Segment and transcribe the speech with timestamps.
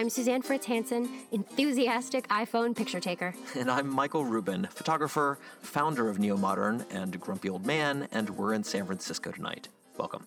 [0.00, 3.34] I'm Suzanne Fritz Hansen, enthusiastic iPhone picture taker.
[3.54, 8.54] And I'm Michael Rubin, photographer, founder of Neo Modern, and grumpy old man, and we're
[8.54, 9.68] in San Francisco tonight.
[9.98, 10.26] Welcome.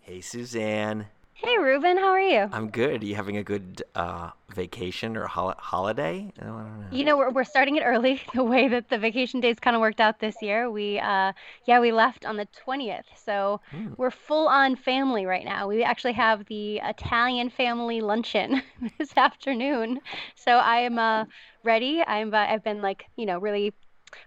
[0.00, 1.06] Hey, Suzanne.
[1.38, 2.52] Hey, Rubin, how are you?
[2.52, 3.02] I'm good.
[3.02, 6.32] Are you having a good uh, vacation or hol- holiday?
[6.40, 6.86] I don't know.
[6.90, 8.22] You know, we're, we're starting it early.
[8.34, 11.32] The way that the vacation days kind of worked out this year, we, uh,
[11.64, 13.06] yeah, we left on the 20th.
[13.24, 13.60] So
[13.96, 15.68] we're full on family right now.
[15.68, 18.62] We actually have the Italian family luncheon
[18.98, 20.00] this afternoon.
[20.34, 21.26] So I am uh,
[21.62, 22.02] ready.
[22.06, 23.74] I'm, uh, I've been like, you know, really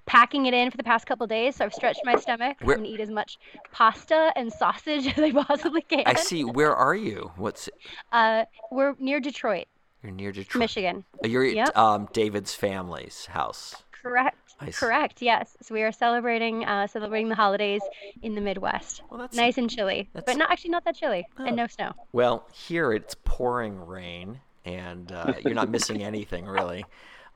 [0.06, 1.56] packing it in for the past couple days.
[1.58, 2.58] So I've stretched my stomach.
[2.62, 3.38] Where- gonna eat as much
[3.72, 6.04] pasta and sausage as I possibly can.
[6.06, 6.44] I see.
[6.44, 7.32] Where are you?
[7.36, 7.70] What's
[8.12, 9.66] Uh, we're near Detroit,
[10.04, 10.60] you're near Detroit?
[10.60, 11.04] Michigan.
[11.24, 13.84] Uh, You're at um, David's family's house.
[13.92, 14.38] Correct.
[14.74, 15.22] Correct.
[15.24, 15.58] Yes.
[15.64, 17.82] So we are celebrating uh, celebrating the holidays
[18.22, 19.02] in the Midwest.
[19.10, 21.46] Well, that's nice and chilly, that's- but not actually not that chilly, Oh.
[21.46, 21.94] and no snow.
[22.12, 26.86] Well, here it's pouring rain, and uh, you're not missing anything really.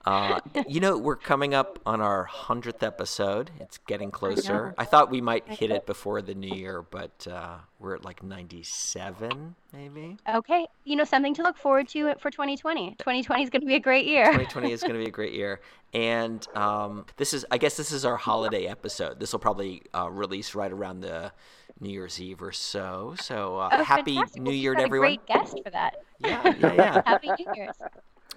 [0.06, 3.52] Uh, you know, we're coming up on our hundredth episode.
[3.60, 4.76] It's getting closer.
[4.78, 8.22] I, thought we might hit it before the new year, but uh, we're at like
[8.22, 10.18] 97, maybe.
[10.32, 10.68] Okay.
[10.84, 12.92] You know something to look forward to for 2020.
[13.00, 14.26] 2020 is going to be a great year.
[14.26, 15.60] 2020 is going to be a great year,
[15.94, 19.20] and um, this is, I guess, this is our holiday episode.
[19.20, 21.32] This will probably uh, release right around the
[21.80, 23.16] New Year's Eve or so.
[23.20, 24.42] So uh, Oh, happy fantastic.
[24.42, 25.08] New Year to everyone.
[25.08, 25.96] A great guest for that.
[26.20, 27.02] Yeah, yeah, yeah.
[27.06, 27.76] Happy New Year's.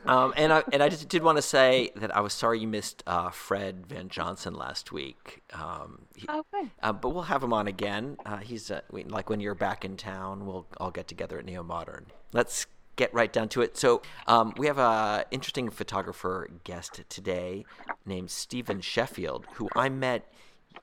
[0.06, 2.68] Um, and I and I just did want to say that I was sorry you
[2.68, 5.42] missed uh, Fred Van Johnson last week.
[5.52, 6.70] Um, he- Oh, good.
[6.82, 8.16] uh, but we'll have him on again.
[8.24, 11.44] Uh, he's uh, we, like when you're back in town, we'll all get together at
[11.44, 12.06] Neo Modern.
[12.32, 13.76] Let's get right down to it.
[13.76, 17.64] So um, we have a interesting photographer guest today
[18.06, 20.32] named Stephen Sheffield, who I met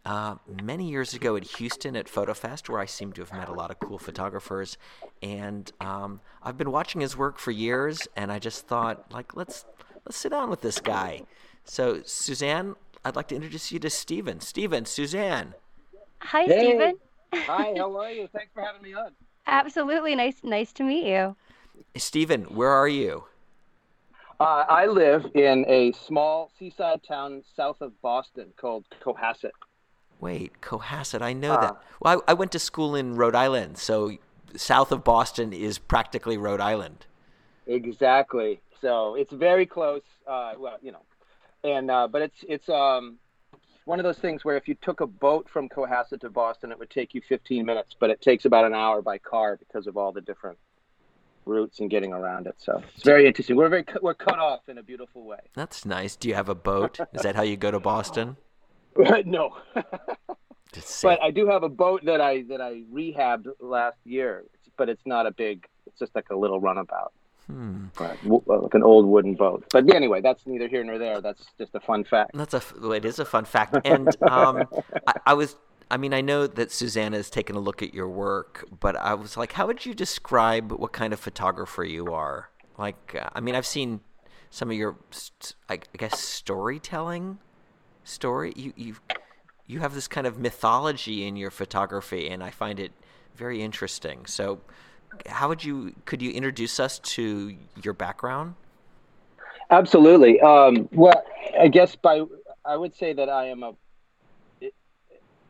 [0.06, 3.54] uh, many years ago at Houston at FotoFest, where I seem to have met a
[3.54, 4.78] lot of cool photographers.
[5.22, 9.66] And um, I've been watching his work for years, and I just thought, like, let's
[10.06, 11.24] let's sit down with this guy.
[11.64, 14.40] So, Suzanne, I'd like to introduce you to Stephen.
[14.40, 15.56] Stephen, Suzanne.
[16.20, 16.60] Hi, Hey.
[16.60, 16.96] Stephen.
[17.34, 18.28] Hi, how are you?
[18.34, 19.12] Thanks for having me on.
[19.48, 20.38] Absolutely nice.
[20.44, 21.36] Nice to meet you.
[21.98, 23.26] Stephen, where are you?
[24.40, 29.52] Uh, I live in a small seaside town south of Boston called Cohasset.
[30.20, 31.22] Wait, Cohasset.
[31.22, 31.84] I know Uh, that.
[32.00, 34.12] Well, I, I went to school in Rhode Island, so
[34.56, 37.06] south of Boston is practically Rhode Island.
[37.68, 38.62] Exactly.
[38.81, 40.02] So it's very close.
[40.28, 41.02] Uh, well, you know,
[41.64, 43.18] and uh, but it's it's um
[43.86, 46.80] one of those things where if you took a boat from Cohasset to Boston, it
[46.80, 49.96] would take you 15 minutes, but it takes about an hour by car because of
[49.96, 50.58] all the different
[51.46, 52.56] routes and getting around it.
[52.58, 53.56] So it's very interesting.
[53.56, 55.40] We're very we're cut off in a beautiful way.
[55.53, 56.16] That's nice.
[56.16, 57.00] Do you have a boat?
[57.14, 58.38] Is that how you go to Boston?
[59.26, 59.58] no.
[61.02, 64.44] But I do have a boat that I that I rehabbed last year,
[64.78, 65.66] but it's not a big.
[65.88, 67.14] It's just like a little runabout,
[67.48, 67.86] hmm.
[67.98, 68.14] uh,
[68.46, 69.64] like an old wooden boat.
[69.72, 71.22] But anyway, that's neither here nor there.
[71.22, 72.32] That's just a fun fact.
[72.34, 74.68] That's a well, It is a fun fact, and um,
[75.08, 75.56] I, I was.
[75.90, 79.14] I mean, I know that Susanna has taken a look at your work, but I
[79.14, 82.50] was like, how would you describe what kind of photographer you are?
[82.76, 84.02] Like, uh, I mean, I've seen
[84.50, 84.98] some of your,
[85.70, 87.38] I guess, storytelling.
[88.06, 88.54] Story.
[88.56, 88.96] You you
[89.68, 92.92] you have this kind of mythology in your photography, and I find it
[93.36, 94.26] very interesting.
[94.28, 94.62] So,
[95.28, 95.94] how would you?
[96.06, 98.56] Could you introduce us to your background?
[99.72, 100.40] Absolutely.
[100.40, 101.24] Um, well,
[101.60, 102.22] I guess by
[102.64, 103.74] I would say that I am a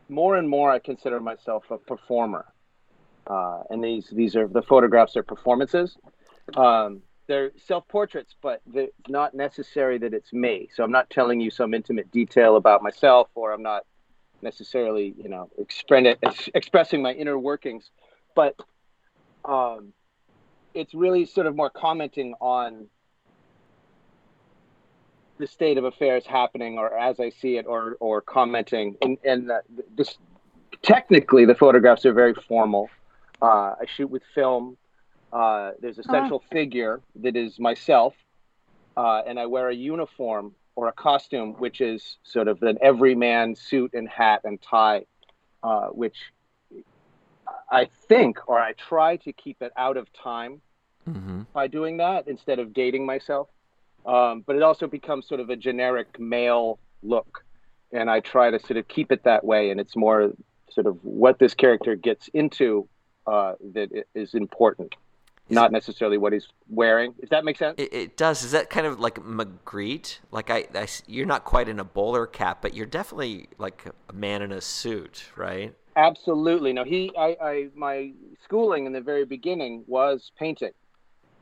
[0.08, 2.46] more and more I consider myself a performer,
[3.26, 5.96] uh, and these these are the photographs are performances.
[6.56, 10.68] Um, they're self portraits, but it's not necessary that it's me.
[10.74, 13.84] So I'm not telling you some intimate detail about myself, or I'm not
[14.42, 17.90] necessarily you know expre- ex- expressing my inner workings,
[18.34, 18.54] but
[19.44, 19.92] um,
[20.74, 22.86] it's really sort of more commenting on
[25.38, 29.50] the state of affairs happening or as I see it or or commenting and and
[29.50, 29.60] uh,
[29.94, 30.16] this
[30.82, 32.88] technically the photographs are very formal.
[33.42, 34.78] Uh, I shoot with film.
[35.36, 38.14] Uh, there's a central figure that is myself,
[38.96, 43.54] uh, and I wear a uniform or a costume, which is sort of an everyman
[43.54, 45.04] suit and hat and tie,
[45.62, 46.18] uh, which
[47.70, 50.62] I think or I try to keep it out of time
[51.08, 51.42] Mm-hmm.
[51.52, 53.48] by doing that instead of dating myself.
[54.04, 57.44] Um, but it also becomes sort of a generic male look
[57.92, 59.70] and I try to sort of keep it that way.
[59.70, 60.32] And it's more
[60.68, 62.88] sort of what this character gets into
[63.26, 65.05] uh, that is important, is
[65.48, 67.14] not necessarily what he's wearing.
[67.18, 67.76] If that makes sense.
[67.78, 68.42] It, it, does.
[68.42, 70.18] Is that kind of like Magritte?
[70.30, 74.12] Like I, I, you're not quite in a bowler cap, but you're definitely like a
[74.12, 75.74] man in a suit, right?
[75.96, 76.72] Absolutely.
[76.72, 78.12] No, he, I, I, my
[78.44, 80.72] schooling in the very beginning was painting,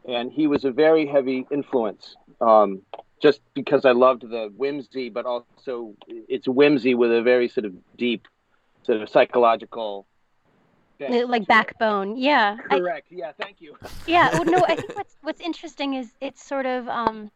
[0.07, 2.15] and he was a very heavy influence.
[2.41, 2.83] Um,
[3.23, 7.73] just because I loved the whimsy, but also it's whimsy with a very sort of
[7.97, 8.29] deep,
[8.83, 10.07] sort of psychological
[11.01, 12.17] like backbone.
[12.17, 13.09] Yeah correct.
[13.13, 13.77] I, yeah thank you.
[14.07, 17.31] Yeah well, no i think what's what's interesting is it's sort of um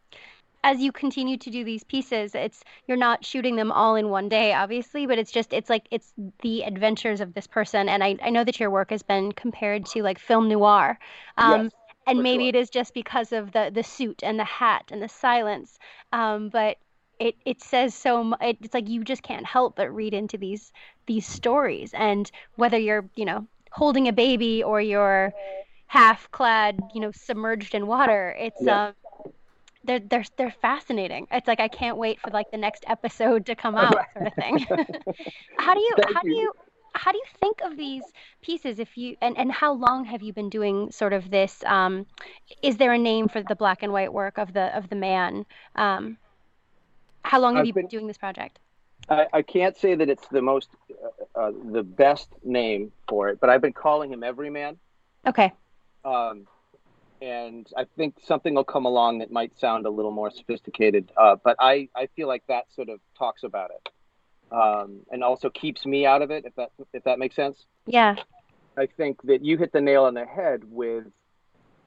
[0.63, 4.27] as you continue to do these pieces it's you're not shooting them all in one
[4.27, 7.89] day obviously but it's just it's like it's the adventures of this person.
[7.89, 10.99] And i, I know that your work has been compared to like film noir.
[11.37, 11.71] Um, yes,
[12.07, 12.49] and maybe sure.
[12.49, 15.77] it is just because of the the suit and the hat and the silence.
[16.11, 16.77] Um, but
[17.19, 20.71] it it says so much it's like you just can't help but read into these
[21.09, 25.33] these stories and whether you're you know holding a baby or you're
[25.87, 28.93] half clad you know submerged in water it's um
[29.83, 31.27] they're they're they're fascinating.
[31.31, 34.33] It's like I can't wait for like the next episode to come out, sort of
[34.33, 34.59] thing.
[35.57, 36.29] how do you Thank how you.
[36.29, 36.53] do you
[36.93, 38.03] how do you think of these
[38.41, 42.05] pieces if you and, and how long have you been doing sort of this um,
[42.61, 45.45] is there a name for the black and white work of the of the man
[45.75, 46.17] um,
[47.23, 48.59] how long have I've you been, been, doing this project
[49.09, 50.69] I, I, can't say that it's the most
[51.35, 54.77] uh, uh, the best name for it but i've been calling him everyman
[55.25, 55.51] okay
[56.05, 56.47] um,
[57.21, 61.11] and I think something will come along that might sound a little more sophisticated.
[61.17, 63.89] Uh, but I, I feel like that sort of talks about it,
[64.55, 66.45] um, and also keeps me out of it.
[66.45, 67.65] If that if that makes sense.
[67.85, 68.15] Yeah.
[68.77, 71.05] I think that you hit the nail on the head with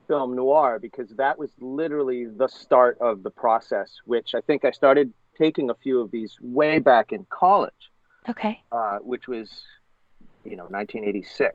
[0.09, 3.91] film noir because that was literally the start of the process.
[4.05, 7.73] Which I think I started taking a few of these way back in college.
[8.29, 8.63] Okay.
[8.71, 9.51] Uh, which was,
[10.45, 11.55] you know, 1986.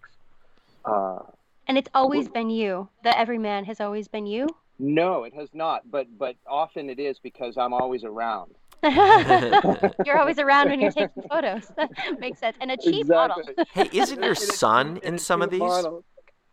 [0.85, 1.19] Uh,
[1.67, 2.87] and it's always been you.
[3.03, 4.47] The everyman has always been you.
[4.79, 5.89] No, it has not.
[5.89, 8.53] But but often it is because I'm always around.
[8.83, 11.71] you're always around when you're taking photos.
[11.75, 11.89] That
[12.19, 12.57] makes sense.
[12.61, 13.43] And a cheap exactly.
[13.55, 13.65] model.
[13.73, 15.61] hey, isn't your son in some of these?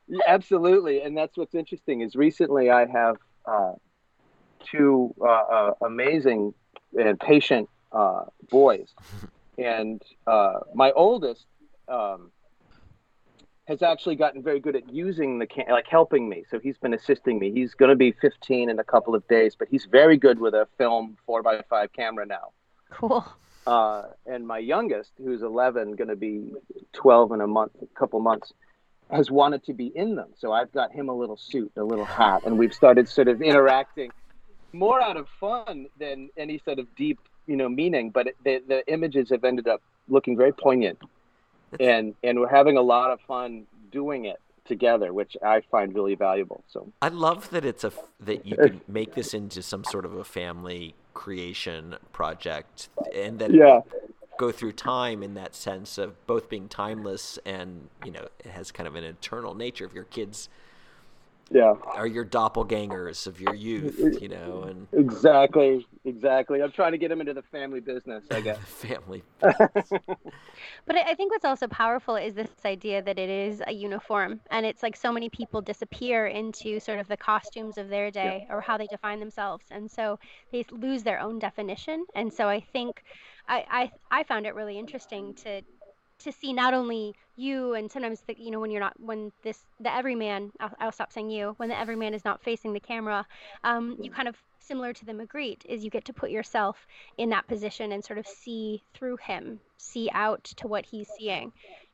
[0.07, 2.01] Yeah, absolutely, and that's what's interesting.
[2.01, 3.17] Is recently I have
[3.47, 3.73] uh,
[4.71, 6.55] two uh, uh, amazing
[6.99, 8.89] and patient uh, boys,
[9.59, 11.47] and uh, my oldest.
[11.89, 12.31] Um,
[13.67, 16.45] has actually gotten very good at using the cam- like helping me.
[16.51, 17.51] So he's been assisting me.
[17.51, 20.55] He's going to be 15 in a couple of days, but he's very good with
[20.55, 22.53] a film four by five camera now.
[22.91, 23.25] Cool.
[23.67, 26.53] Uh, and my youngest, who's 11, going to be
[26.93, 28.53] 12 in a month, a couple months,
[29.11, 30.29] has wanted to be in them.
[30.37, 33.41] So I've got him a little suit, a little hat, and we've started sort of
[33.41, 34.11] interacting
[34.75, 38.11] more out of fun than any sort of deep, you know, meaning.
[38.11, 40.99] But it, the the images have ended up looking very poignant
[41.81, 46.15] and and we're having a lot of fun doing it together, which I find really
[46.15, 46.65] valuable.
[46.69, 50.15] So I love that it's a that you can make this into some sort of
[50.15, 53.81] a family creation project, and then yeah.
[54.39, 58.73] go through time in that sense of both being timeless and you know it has
[58.73, 59.85] kind of an eternal nature.
[59.85, 60.49] If your kids
[61.51, 61.75] yeah.
[61.87, 66.63] are your doppelgangers of your youth you know and exactly exactly.
[66.63, 68.59] I'm trying to get them into the family business i guess.
[68.65, 74.41] Family but i think what's also powerful is this idea that it is a uniform
[74.51, 78.47] and it's like so many people disappear into sort of the costumes of their day
[78.47, 78.55] yeah.
[78.55, 80.19] or how they define themselves and so
[80.53, 83.03] they lose their own definition and so i think
[83.47, 85.61] I, I, I found it really interesting to
[86.25, 89.65] to see not only you and sometimes the, you know when you're not when this
[89.81, 93.27] the everyman I'll, I'll stop saying you when the everyman is not facing the camera
[93.63, 96.87] um, you kind of similar to the Magritte is you get to put yourself
[97.19, 101.53] in that position and sort of see through him see out to what he's seeing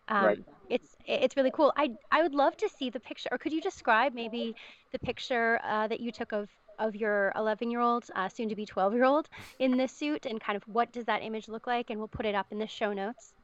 [0.08, 0.44] um, right.
[0.68, 3.60] it's it's really cool I I would love to see the picture or could you
[3.60, 4.54] describe maybe
[4.92, 8.56] the picture uh, that you took of of your 11 year old, uh, soon to
[8.56, 11.66] be 12 year old in this suit and kind of what does that image look
[11.66, 11.90] like?
[11.90, 13.34] And we'll put it up in the show notes.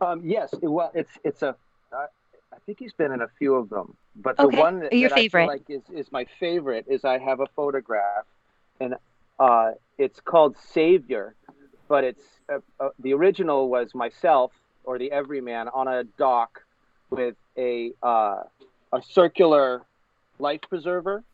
[0.00, 1.56] Um, yes, well, it's it's a.
[1.92, 2.06] Uh,
[2.52, 4.58] I think he's been in a few of them, but the okay.
[4.58, 5.42] one that, Your that favorite.
[5.42, 8.24] I feel like is, is my favorite is I have a photograph,
[8.80, 8.94] and
[9.38, 11.34] uh, it's called Savior,
[11.88, 14.52] but it's uh, uh, the original was myself
[14.84, 16.62] or the everyman on a dock
[17.10, 18.42] with a uh,
[18.92, 19.82] a circular
[20.38, 21.24] life preserver,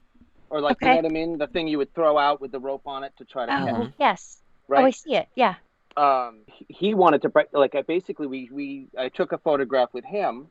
[0.51, 0.87] or like okay.
[0.87, 3.05] you know what I mean, the thing you would throw out with the rope on
[3.05, 3.53] it to try to.
[3.53, 3.93] Oh catch.
[3.99, 4.39] yes.
[4.67, 4.83] Right.
[4.83, 5.29] Oh, I see it.
[5.35, 5.57] Yeah
[5.97, 10.49] um, he wanted to like I basically we we I took a photograph with him.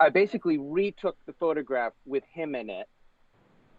[0.00, 2.88] I basically retook the photograph with him in it,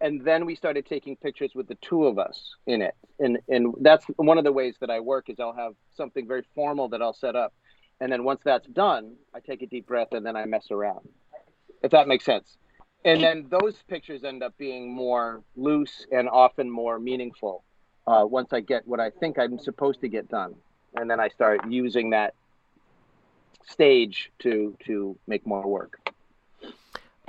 [0.00, 2.94] and then we started taking pictures with the two of us in it.
[3.18, 6.44] And and that's one of the ways that i work is i'll have something very
[6.54, 7.52] formal that i'll set up.
[8.00, 11.08] And then once that's done i take a deep breath and then i mess around
[11.82, 12.56] if that makes sense.
[13.04, 17.62] And then those pictures end up being more loose and often more meaningful
[18.06, 20.54] uh, once i get what i think i'm supposed to get done
[20.94, 22.34] and then i start using that
[23.64, 25.98] stage to to make more work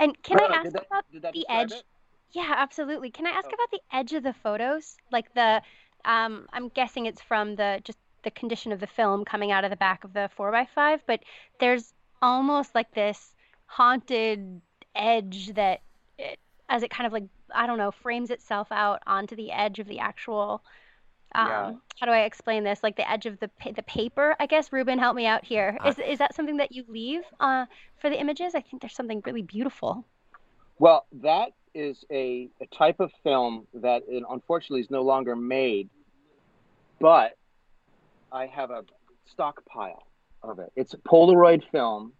[0.00, 1.72] And can I ask that- about the edge?
[1.72, 1.82] it?
[2.30, 3.10] Yeah, absolutely.
[3.10, 3.54] Can I ask Oh.
[3.58, 4.96] about the edge of the photos?
[5.10, 5.60] Like the,
[6.04, 9.70] um, I'm guessing it's from the just the condition of the film coming out of
[9.70, 11.20] the back of the 4x5, but
[11.58, 11.92] there's
[12.22, 13.34] almost like this
[13.66, 14.60] haunted
[14.94, 15.80] edge that
[16.16, 17.24] it, as it kind of like,
[17.54, 20.62] I don't know, frames itself out onto the edge of the actual,
[21.34, 21.72] um, Yeah.
[22.00, 22.82] how do I explain this?
[22.82, 24.72] Like the edge of the pa- the paper, I guess.
[24.72, 25.76] Rubin, help me out here.
[25.80, 27.66] I- Is is that something that you leave uh,
[27.98, 28.54] for the images?
[28.54, 30.04] I think there's something really beautiful.
[30.78, 35.88] Well, that is a, a type of film that uh, unfortunately is no longer made,
[37.00, 37.36] but
[38.32, 38.84] I have a
[39.26, 40.04] stockpile
[40.42, 40.72] of it.
[40.76, 42.12] It's a Polaroid film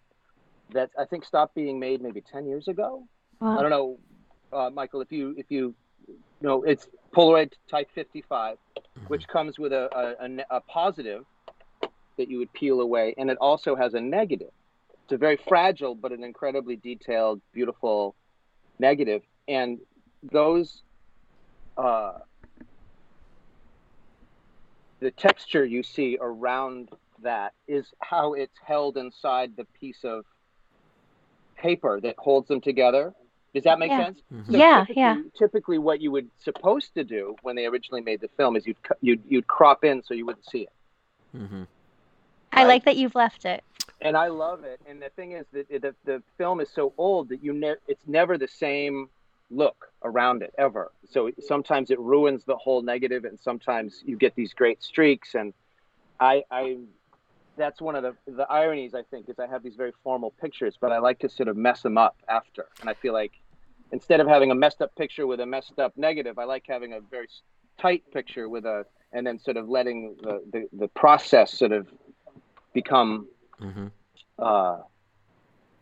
[0.73, 3.07] that I think stopped being made maybe 10 years ago.
[3.41, 3.99] I don't know,
[4.53, 5.75] uh, Michael, if you, if you
[6.41, 8.57] know, it's Polaroid Type 55,
[9.09, 11.25] which comes with a, a, a a positive
[12.17, 14.51] that you would peel away, and it also has a negative.
[15.05, 18.15] It's a very fragile but an incredibly detailed, beautiful
[18.79, 19.23] negative.
[19.23, 19.79] negative, and
[20.23, 20.83] those,
[21.77, 22.19] uh,
[25.01, 26.91] the texture you see around
[27.23, 30.25] that is how it's held inside the piece of
[31.57, 33.15] paper that holds them together.
[33.59, 34.05] Does that make Yeah.
[34.05, 34.23] sense?
[34.33, 34.45] Mhm.
[34.49, 35.23] Yeah, typically, yeah.
[35.37, 38.77] Typically, what you would supposed to do when they originally made the film is you'd
[39.01, 40.73] you'd you'd crop in so you wouldn't see it.
[41.37, 41.67] Mhm.
[42.53, 43.65] I like that you've left it.
[44.01, 44.81] And I love it.
[44.87, 48.07] And the thing is that the, the film is so old that you ne- it's
[48.07, 49.11] never the same
[49.51, 50.93] look around it ever.
[51.11, 55.35] So sometimes it ruins the whole negative, and sometimes you get these great streaks.
[55.35, 55.53] And
[56.21, 56.79] I, I
[57.57, 60.77] that's one of the the ironies I think is I have these very formal pictures,
[60.81, 62.67] but I like to sort of mess them up after.
[62.81, 63.33] And I feel like
[63.93, 66.93] instead of having a messed up picture with a messed up negative, I like having
[66.93, 67.29] a very
[67.81, 71.89] tight picture with a and then sort of letting the the, the process sort of
[72.73, 73.29] become
[73.61, 73.91] Mhm.
[74.39, 74.79] uh,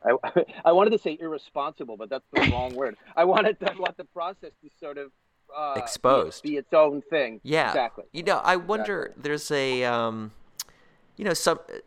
[0.04, 0.12] I,
[0.64, 2.96] I wanted to say irresponsible, but that's the wrong word.
[3.16, 5.10] I wanted I want the process to sort of
[5.56, 6.42] uh, be- Exposed.
[6.42, 7.40] be, its own thing.
[7.44, 7.68] Yeah.
[7.68, 8.04] exactly.
[8.12, 9.12] You know, I wonder.
[9.16, 10.32] There's a, um,
[11.16, 11.78] you know, some uh,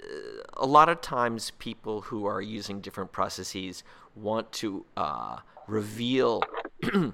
[0.57, 3.83] a lot of times people who are using different processes
[4.15, 6.43] want to uh, reveal.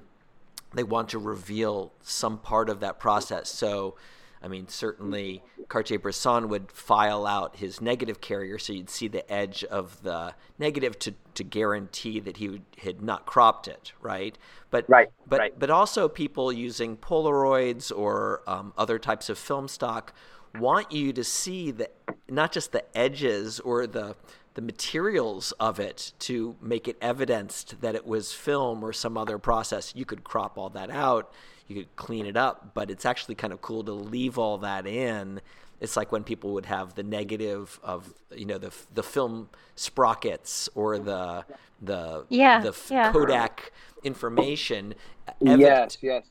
[0.75, 3.49] they want to reveal some part of that process.
[3.49, 3.95] So,
[4.43, 9.63] I mean, certainly Cartier-Bresson would file out his negative carrier, so you'd see the edge
[9.63, 14.37] of the negative to, to guarantee that he would, had not cropped it, right?
[14.69, 15.57] But Right, but right.
[15.57, 20.13] but also people using Polaroids or um, other types of film stock
[20.59, 21.89] want you to see the
[22.29, 24.15] not just the edges or the
[24.55, 29.37] the materials of it to make it evidenced that it was film or some other
[29.37, 29.93] process.
[29.95, 31.31] You could crop all that out,
[31.67, 34.87] you could clean it up, but it's actually kind of cool to leave all that
[34.87, 35.41] in.
[35.81, 40.69] It's like when people would have the negative of you know the the film sprockets
[40.73, 41.45] or the
[41.81, 43.11] the Yeah, the yeah.
[43.11, 44.95] Kodak information.
[45.41, 46.23] Yes, yes.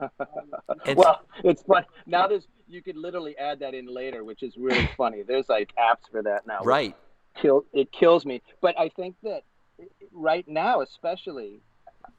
[0.96, 1.84] Well, it's fun.
[2.06, 5.22] Now there's you could literally add that in later, which is really funny.
[5.22, 6.60] There's like apps for that now.
[6.64, 6.96] Right.
[7.40, 8.42] Kill it kills me.
[8.60, 9.42] But I think that
[10.12, 11.60] right now, especially,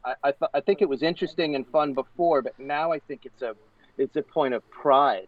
[0.03, 3.25] I I, th- I think it was interesting and fun before, but now I think
[3.25, 3.55] it's a
[3.97, 5.27] it's a point of pride.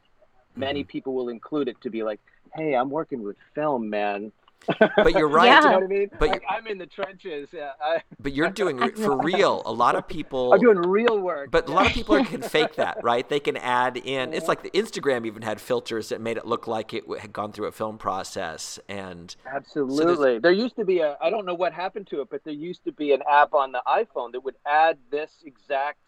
[0.55, 0.87] Many Mm-hmm.
[0.87, 2.19] people will include it to be like,
[2.55, 4.31] "Hey, I'm working with film, man."
[4.79, 5.47] But you're right.
[5.47, 5.61] Yeah.
[5.61, 6.09] you know what I mean?
[6.19, 7.49] But like, I'm in the trenches.
[7.51, 9.61] Yeah, I, But you're doing re- for real.
[9.65, 10.53] A lot of people.
[10.53, 11.51] I'm doing real work.
[11.51, 13.27] But a lot of people can fake that, right?
[13.27, 14.33] They can add in.
[14.33, 17.51] It's like the Instagram even had filters that made it look like it had gone
[17.51, 20.39] through a film process, and Absolutely.
[20.39, 22.83] there used to be a, I don't know what happened to it, but there used
[22.85, 25.99] to be an app on the iPhone that would add this exact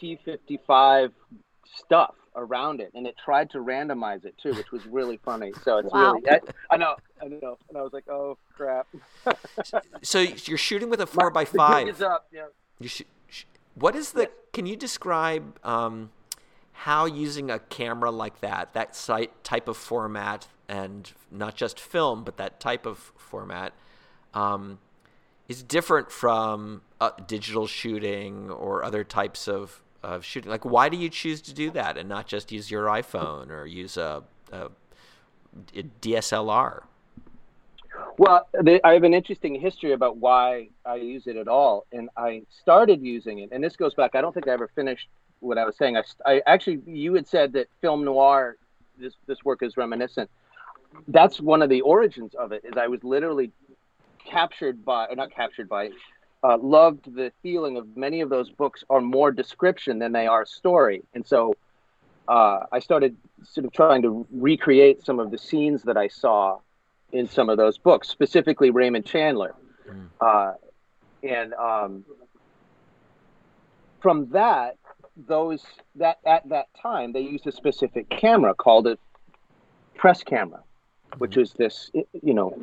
[0.00, 1.12] T55
[1.76, 2.90] stuff around it.
[2.94, 5.52] And it tried to randomize it too, which was really funny.
[5.64, 6.12] So it's Wow.
[6.14, 7.58] really, I, I know, I know.
[7.68, 8.86] And I was like, oh, crap.
[10.02, 11.88] so you're shooting with a four by The gig five.
[11.88, 12.26] is up.
[12.32, 12.46] Yeah.
[12.80, 14.22] You sh- sh- what is the?
[14.22, 14.30] Yes.
[14.52, 16.10] Can you describe um,
[16.72, 22.24] how using a camera like that, that site type of format, and not just film,
[22.24, 23.72] but that type of format,
[24.32, 24.78] um,
[25.48, 30.50] is different from uh, digital shooting or other types of, of shooting?
[30.50, 33.66] Like, why do you choose to do that and not just use your iPhone or
[33.66, 34.66] use a, a,
[35.74, 36.82] a DSLR?
[38.18, 38.48] Well,
[38.84, 43.02] I have an interesting history about why I use it at all, and I started
[43.02, 44.14] using it, and this goes back.
[44.14, 45.08] I don't think I ever finished
[45.40, 45.96] what I was saying.
[45.96, 48.56] I, I actually, you had said that film noir,
[48.98, 50.30] this this work is reminiscent.
[51.08, 52.64] That's one of the origins of it.
[52.64, 53.50] Is I was literally
[54.24, 55.90] captured by, or not captured by,
[56.44, 60.44] uh, loved the feeling of many of those books are more description than they are
[60.44, 61.54] story, and so
[62.28, 66.58] uh, I started sort of trying to recreate some of the scenes that I saw
[67.12, 69.54] in some of those books, specifically Raymond Chandler.
[69.88, 70.08] Mm.
[70.20, 70.52] Uh,
[71.22, 72.04] and um,
[74.00, 74.76] from that,
[75.16, 75.62] those
[75.94, 78.98] that at that time they used a specific camera called a
[79.94, 80.62] press camera,
[81.18, 81.90] which is this
[82.22, 82.56] you know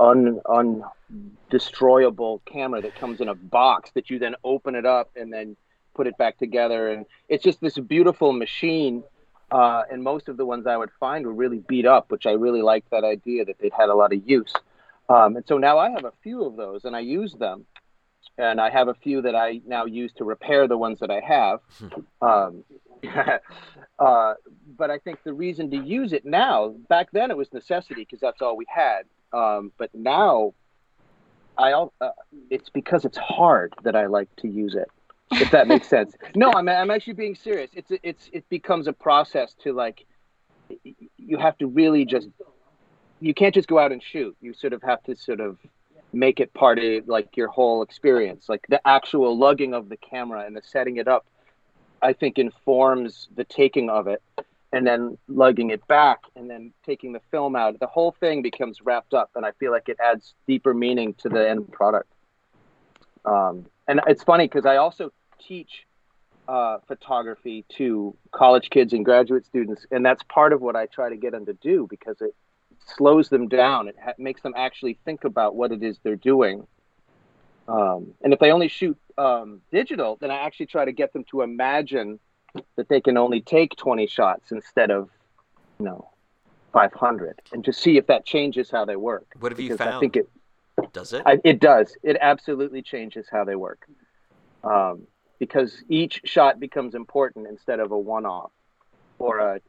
[0.00, 5.32] un undestroyable camera that comes in a box that you then open it up and
[5.32, 5.56] then
[5.94, 9.02] put it back together, and it's just this beautiful machine
[9.50, 12.32] uh, and most of the ones I would find were really beat up, which I
[12.32, 14.52] really liked that idea that they'd had a lot of use.
[15.08, 17.64] Um, and so now I have a few of those and I use them.
[18.36, 21.20] And I have a few that I now use to repair the ones that I
[21.20, 21.60] have.
[22.20, 22.64] Um,
[23.98, 24.34] uh,
[24.76, 28.20] but I think the reason to use it now, back then it was necessity because
[28.20, 29.02] that's all we had.
[29.32, 30.54] Um, but now,
[31.56, 32.10] I uh,
[32.50, 34.88] it's because it's hard that I like to use it
[35.32, 36.14] if that makes sense.
[36.34, 37.70] No, I'm I'm actually being serious.
[37.74, 40.06] It's it's it becomes a process to like
[41.16, 42.28] you have to really just
[43.20, 44.36] you can't just go out and shoot.
[44.40, 45.58] You sort of have to sort of
[46.12, 48.48] make it part of like your whole experience.
[48.48, 51.26] Like the actual lugging of the camera and the setting it up,
[52.02, 54.22] I think informs the taking of it
[54.72, 57.78] and then lugging it back and then taking the film out.
[57.80, 61.28] The whole thing becomes wrapped up and I feel like it adds deeper meaning to
[61.28, 62.12] the end product.
[63.24, 65.86] Um, and it's funny because I also teach
[66.48, 71.10] uh, photography to college kids and graduate students, and that's part of what I try
[71.10, 72.34] to get them to do because it
[72.96, 73.88] slows them down.
[73.88, 76.66] It ha- makes them actually think about what it is they're doing.
[77.68, 81.24] Um, and if they only shoot um, digital, then I actually try to get them
[81.30, 82.20] to imagine
[82.76, 85.10] that they can only take 20 shots instead of,
[85.78, 86.08] you know,
[86.72, 89.26] 500, and just see if that changes how they work.
[89.40, 89.94] What have you found?
[89.94, 90.28] I think it
[90.92, 91.22] does it.
[91.26, 91.96] I, it does.
[92.02, 93.86] It absolutely changes how they work.
[94.64, 95.06] Um,
[95.38, 98.50] because each shot becomes important instead of a one-off
[99.18, 99.60] or a,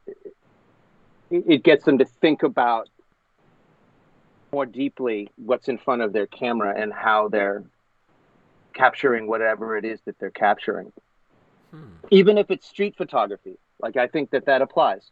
[1.30, 2.90] it gets them to think about
[4.52, 7.64] more deeply what's in front of their camera and how they're
[8.80, 10.92] capturing whatever it is that they're capturing
[11.72, 11.84] hmm.
[12.10, 15.12] even if it's street photography like i think that that applies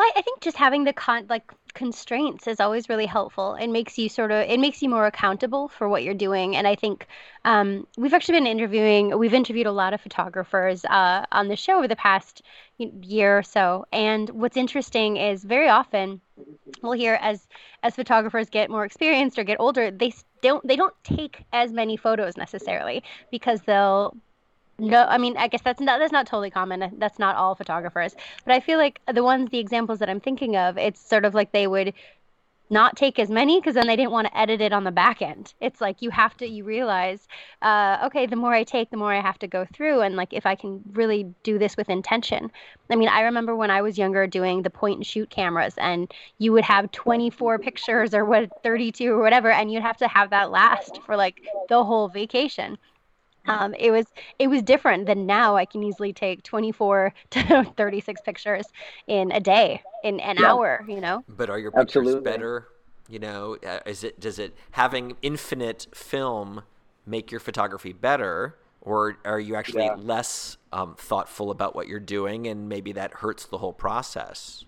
[0.00, 3.54] well, I think just having the con like constraints is always really helpful.
[3.56, 6.56] It makes you sort of it makes you more accountable for what you're doing.
[6.56, 7.06] And I think
[7.44, 9.18] um, we've actually been interviewing.
[9.18, 12.40] We've interviewed a lot of photographers uh, on the show over the past
[12.78, 13.84] year or so.
[13.92, 16.22] And what's interesting is very often
[16.82, 17.46] we'll hear as
[17.82, 21.98] as photographers get more experienced or get older, they don't they don't take as many
[21.98, 24.16] photos necessarily because they'll
[24.80, 26.92] no, I mean, I guess that's not that's not totally common.
[26.98, 28.14] That's not all photographers,
[28.44, 31.34] but I feel like the ones, the examples that I'm thinking of, it's sort of
[31.34, 31.94] like they would
[32.70, 35.20] not take as many because then they didn't want to edit it on the back
[35.20, 35.52] end.
[35.60, 37.26] It's like you have to, you realize,
[37.62, 40.02] uh, okay, the more I take, the more I have to go through.
[40.02, 42.50] And like if I can really do this with intention.
[42.88, 46.12] I mean, I remember when I was younger doing the point and shoot cameras, and
[46.38, 50.30] you would have 24 pictures or what, 32 or whatever, and you'd have to have
[50.30, 52.78] that last for like the whole vacation
[53.46, 54.06] um, it was
[54.38, 55.56] it was different than now.
[55.56, 58.66] I can easily take 24 to 36 pictures
[59.06, 60.52] in a day, in an yeah.
[60.52, 60.84] hour.
[60.88, 61.24] You know.
[61.28, 62.30] But are your pictures Absolutely.
[62.30, 62.68] better?
[63.08, 66.62] You know, uh, is it does it having infinite film
[67.06, 69.94] make your photography better, or are you actually yeah.
[69.96, 74.64] less um, thoughtful about what you're doing, and maybe that hurts the whole process?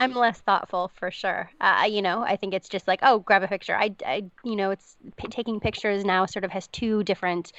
[0.00, 1.50] I'm less thoughtful for sure.
[1.60, 3.74] Uh, you know, I think it's just like, oh, grab a picture.
[3.74, 7.52] I, I you know, it's p- taking pictures now sort of has two different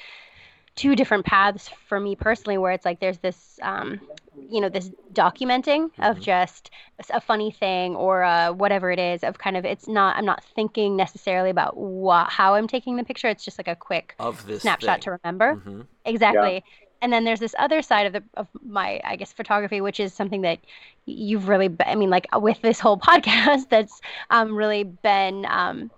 [0.80, 4.00] two different paths for me personally where it's like there's this um,
[4.48, 6.22] you know this documenting of mm-hmm.
[6.22, 6.70] just
[7.10, 10.42] a funny thing or uh, whatever it is of kind of it's not i'm not
[10.56, 14.46] thinking necessarily about what, how i'm taking the picture it's just like a quick of
[14.46, 15.02] this snapshot thing.
[15.02, 15.82] to remember mm-hmm.
[16.06, 16.86] exactly yeah.
[17.02, 20.14] and then there's this other side of the of my i guess photography which is
[20.14, 20.60] something that
[21.04, 25.90] you've really i mean like with this whole podcast that's um, really been um,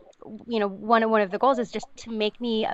[0.49, 2.66] you know one of one of the goals is just to make me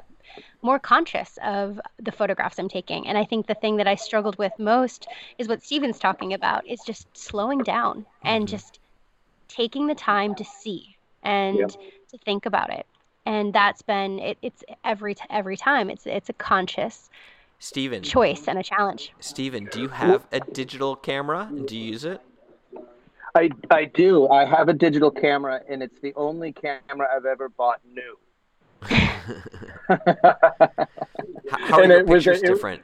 [0.62, 3.07] more conscious of the photographs I'm taking.
[3.07, 5.07] And I think the thing that I struggled with most
[5.38, 8.51] is what Steven's talking about is just slowing down and mm-hmm.
[8.51, 8.79] just
[9.49, 11.67] taking the time to see and yeah.
[11.67, 12.87] to think about it.
[13.27, 17.11] And that's been it, it's every t- every time it's it's a conscious
[17.59, 19.12] Steven choice and a challenge.
[19.21, 21.51] Steven, do you have a digital camera?
[21.67, 22.21] Do you use it?
[23.35, 24.29] I I do.
[24.29, 28.19] I have a digital camera, and it's the only camera I've ever bought new.
[28.83, 29.97] How,
[31.51, 32.83] how are And your it was a- pictures it- different?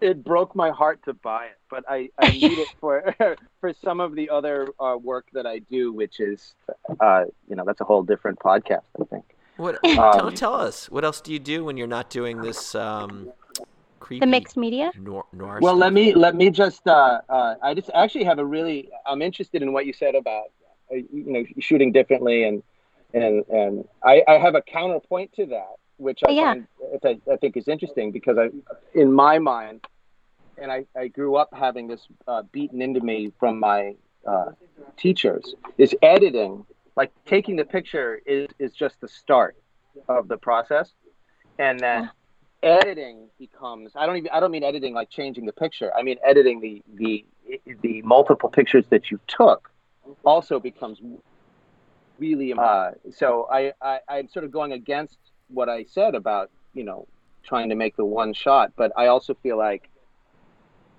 [0.00, 3.14] It broke my heart to buy it, but I, I need it for
[3.60, 6.54] for some of the other uh, work that I do, which is,
[7.00, 8.80] uh, you know, that's a whole different podcast.
[8.98, 9.24] I think.
[9.58, 9.78] What?
[9.84, 10.88] tell, Um, tell us.
[10.90, 13.30] What else do you do when you're not doing this um,
[13.98, 14.90] creepy The mixed media.
[14.98, 15.80] noir, noir Well, stuff?
[15.80, 16.86] let me let me just.
[16.88, 18.88] Uh, uh, I just actually have a really.
[19.04, 20.44] I'm interested in what you said about,
[20.90, 22.62] uh, you know, shooting differently, and
[23.14, 26.54] and and I, I have a counterpoint to that, which I Yeah.
[26.54, 26.66] find
[27.04, 28.50] I, I think is interesting because I,
[28.94, 29.84] in my mind,
[30.60, 33.94] and I, I grew up having this uh, beaten into me from my
[34.26, 34.46] uh,
[34.96, 36.64] teachers is editing.
[36.96, 39.56] Like taking the picture is is just the start
[40.08, 40.90] of the process,
[41.58, 42.10] and then
[42.62, 45.92] editing becomes I don't even I don't mean editing like changing the picture.
[45.96, 47.24] I mean editing the the
[47.82, 49.70] the multiple pictures that you took
[50.24, 51.00] also becomes
[52.20, 55.16] really uh, so I, I I'm sort of going against
[55.48, 57.08] what I said about you know
[57.42, 59.88] trying to make the one shot, but I also feel like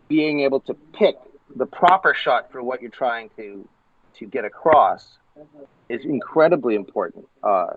[0.07, 1.15] being able to pick
[1.55, 3.67] the proper shot for what you're trying to
[4.17, 5.17] to get across
[5.89, 7.25] is incredibly important.
[7.43, 7.67] Uh,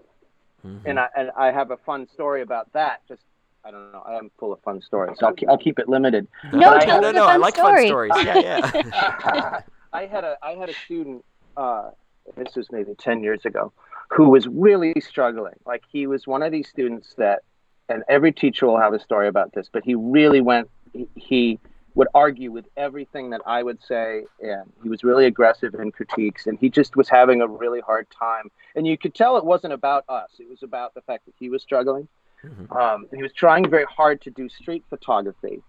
[0.66, 0.80] Mhm.
[0.86, 3.02] and I and I have a fun story about that.
[3.06, 3.22] Just
[3.66, 4.02] I don't know.
[4.06, 6.26] I am full of fun stories, so I'll, keep- I'll keep it limited.
[6.52, 7.76] No, But I tell no, us no, a I fun like story.
[7.76, 8.12] fun stories.
[8.24, 9.60] Yeah, yeah.
[9.92, 11.24] I had a I had a student.
[11.56, 11.90] Uh,
[12.36, 13.72] this was maybe ten years ago,
[14.10, 15.54] who was really struggling.
[15.66, 17.42] Like he was one of these students that,
[17.88, 20.70] and every teacher will have a story about this, but he really went.
[20.92, 21.58] He, he
[21.94, 26.46] would argue with everything that I would say, and he was really aggressive in critiques,
[26.46, 28.50] and he just was having a really hard time.
[28.74, 31.48] And you could tell it wasn't about us; it was about the fact that he
[31.50, 32.08] was struggling.
[32.44, 32.76] Mhm.
[32.76, 35.62] Um, and he was trying very hard to do street photography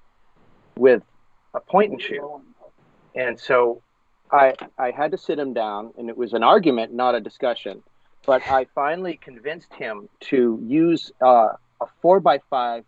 [0.76, 1.04] with
[1.54, 2.22] a point and shoot.
[3.15, 3.82] And so
[4.32, 7.84] I I had to sit him down, and it was an argument, not a discussion.
[8.26, 12.84] But I finally convinced him to use uh, a four by five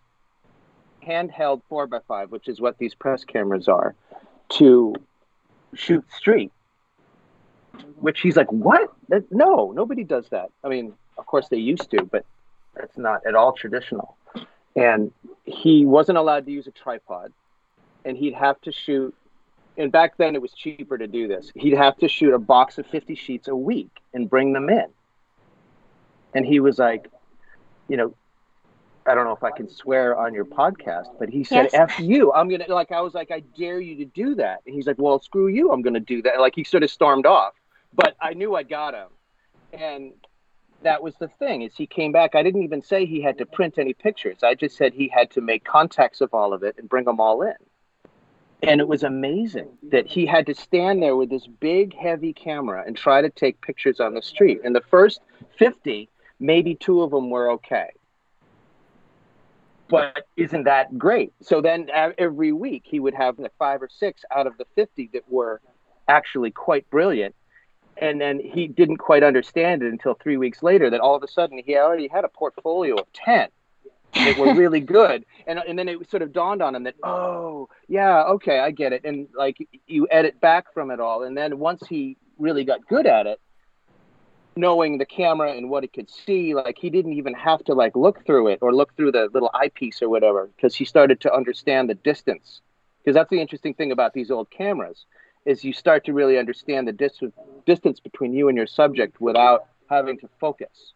[1.05, 3.95] handheld four by five, which is what these press cameras are,
[4.49, 4.95] to
[5.73, 6.51] shoot street.
[7.99, 8.91] Which he's like, what?
[9.09, 10.49] That, no, nobody does that.
[10.63, 12.25] I mean, of course they used to, but
[12.75, 14.17] that's not at all traditional.
[14.75, 15.11] And
[15.45, 17.31] he wasn't allowed to use a tripod,
[18.05, 19.15] and he'd have to shoot
[19.77, 21.51] and back then it was cheaper to do this.
[21.55, 24.87] He'd have to shoot a box of 50 sheets a week and bring them in.
[26.33, 27.09] And he was like,
[27.87, 28.13] you know,
[29.05, 31.73] I don't know if I can swear on your podcast, but he said, Yes.
[31.73, 32.33] F you.
[32.33, 34.61] I'm going to, like, I was like, I dare you to do that.
[34.65, 35.71] And he's like, well, screw you.
[35.71, 36.41] I'm going to do that.
[36.41, 37.53] Like, he sort of stormed off.
[37.93, 39.07] But I knew I got him.
[39.71, 40.11] And
[40.83, 42.35] that was the thing is he came back.
[42.35, 44.39] I didn't even say he had to print any pictures.
[44.43, 47.19] I just said he had to make contacts of all of it and bring them
[47.19, 47.55] all in.
[48.63, 52.83] And it was amazing that he had to stand there with this big, heavy camera
[52.85, 54.61] and try to take pictures on the street.
[54.63, 55.21] And the first
[55.59, 57.89] 50, maybe two of them were okay.
[59.89, 61.33] But isn't that great?
[61.41, 64.65] So then uh, every week he would have like five or six out of the
[64.75, 65.61] 50 that were
[66.07, 67.35] actually quite brilliant.
[67.95, 71.27] And then he didn't quite understand it until three weeks later that all of a
[71.27, 73.49] sudden he already had a portfolio of 10
[74.19, 75.25] that were really good.
[75.45, 78.93] And, and then it sort of dawned on him that, oh, yeah, okay, I get
[78.93, 79.03] it.
[79.03, 81.23] And like you edit back from it all.
[81.23, 83.39] And then once he really got good at it,
[84.55, 87.95] knowing the camera and what it could see, like he didn't even have to like
[87.95, 91.33] look through it or look through the little eyepiece or whatever, because he started to
[91.33, 92.61] understand the distance.
[93.03, 95.05] Because that's the interesting thing about these old cameras
[95.45, 97.21] is you start to really understand the dis-
[97.65, 100.93] distance between you and your subject without having to focus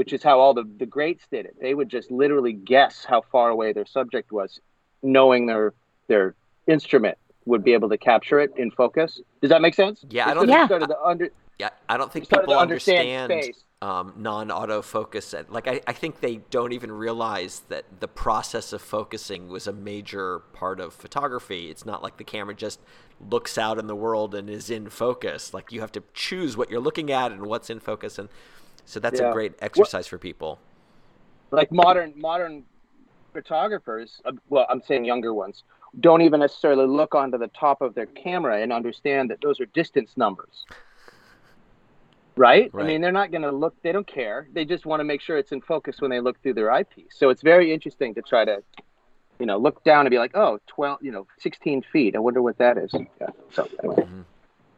[0.00, 1.54] which is how all the, the greats did it.
[1.60, 4.58] They would just literally guess how far away their subject was,
[5.02, 5.74] knowing their
[6.06, 6.36] their
[6.66, 9.20] instrument would be able to capture it in focus.
[9.42, 10.02] Does that make sense?
[10.08, 10.66] Yeah, I don't Yeah.
[11.04, 15.44] under, Yeah, I don't think people understand understand, um, non-autofocus.
[15.50, 19.72] Like, I, I think they don't even realize that the process of focusing was a
[19.72, 21.68] major part of photography.
[21.70, 22.80] It's not like the camera just
[23.20, 25.52] looks out in the world and is in focus.
[25.52, 28.30] Like, you have to choose what you're looking at and what's in focus, and
[28.90, 29.30] so that's Yeah.
[29.30, 30.58] a great exercise for people.
[31.52, 32.64] like modern modern
[33.32, 34.20] photographers.
[34.24, 35.64] uh, Well, I'm saying younger ones
[35.98, 39.66] don't even necessarily look onto the top of their camera and understand that those are
[39.66, 40.64] distance numbers.
[42.36, 42.70] Right?
[42.72, 44.46] I mean, they're not going to look, they don't care.
[44.52, 47.14] They just want to make sure it's in focus when they look through their eyepiece.
[47.16, 48.62] So it's very interesting to try to,
[49.40, 52.14] you know, look down and be like, oh, 12, you know, 16 feet.
[52.14, 52.92] I wonder what that is.
[52.94, 53.26] Yeah.
[53.50, 53.96] So anyway.
[54.04, 54.24] Mhm.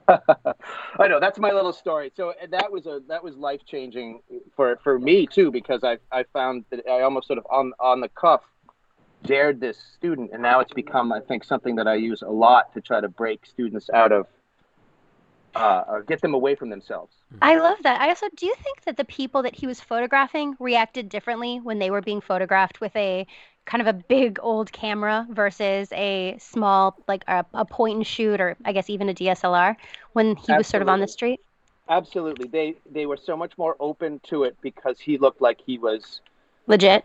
[0.08, 2.12] I know that's my little story.
[2.16, 4.20] So uh, that was a that was life changing
[4.54, 8.00] for for me too because I I found that I almost sort of on on
[8.00, 8.42] the cuff
[9.24, 12.72] dared this student and now it's become I think something that I use a lot
[12.74, 14.26] to try to break students out of
[15.54, 17.14] uh, or get them away from themselves.
[17.42, 18.00] I love that.
[18.00, 21.78] I also do you think that the people that he was photographing reacted differently when
[21.78, 23.26] they were being photographed with a
[23.64, 28.40] kind of a big old camera versus a small like a, a point and shoot
[28.40, 29.76] or I guess even a DSLR
[30.12, 31.40] when he was sort of on the street?
[31.88, 32.48] Absolutely.
[32.48, 36.20] They they were so much more open to it because he looked like he was
[36.66, 37.04] legit.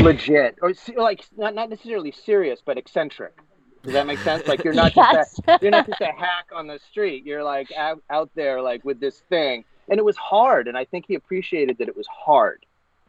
[0.00, 3.34] legit or like not not necessarily serious but eccentric.
[3.82, 4.48] Does that make sense?
[4.48, 5.36] Like you're not yes.
[5.36, 7.24] just a, you're not just a hack on the street.
[7.26, 9.64] You're like out, out there like with this thing.
[9.88, 12.64] And it was hard and I think he appreciated that it was hard.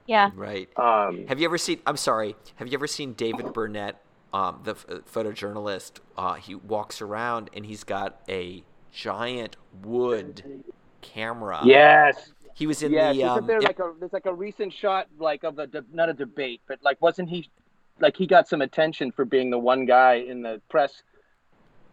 [0.08, 0.32] Yeah.
[0.36, 0.70] Right.
[0.78, 2.36] Um, have you ever seen I'm sorry.
[2.56, 4.02] Have you ever seen David Burnett
[4.36, 10.64] um, the uh, photojournalist, uh, he walks around and he's got a giant wood
[11.02, 11.62] camera.
[11.64, 12.34] Yes.
[12.54, 13.16] He was in yes.
[13.16, 13.24] the.
[13.24, 16.14] Um, Isn't there like a there's like a recent shot like of the not a
[16.14, 17.50] debate, but like wasn't he
[18.00, 21.04] like he got some attention for being the one guy in the press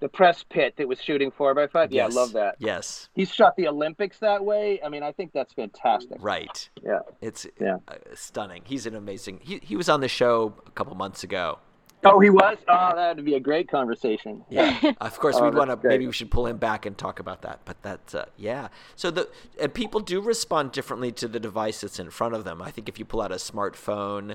[0.02, 1.92] the press pit that was shooting four by five.
[1.92, 2.16] Yeah, yes.
[2.16, 2.56] I love that.
[2.58, 4.80] Yes, he's shot the Olympics that way.
[4.84, 6.18] I mean, I think that's fantastic.
[6.20, 6.68] Right.
[6.84, 7.76] Yeah, it's yeah.
[7.86, 8.62] Uh, stunning.
[8.66, 9.40] He's an amazing.
[9.42, 11.60] He he was on the show a couple months ago.
[12.04, 12.56] Oh, he was.
[12.66, 14.44] Oh, that'd be a great conversation.
[14.50, 15.88] Yeah, of course oh, we'd want to.
[15.88, 17.60] Maybe we should pull him back and talk about that.
[17.64, 18.68] But that's uh, yeah.
[18.96, 19.28] So the
[19.60, 22.60] and people do respond differently to the device that's in front of them.
[22.60, 24.34] I think if you pull out a smartphone,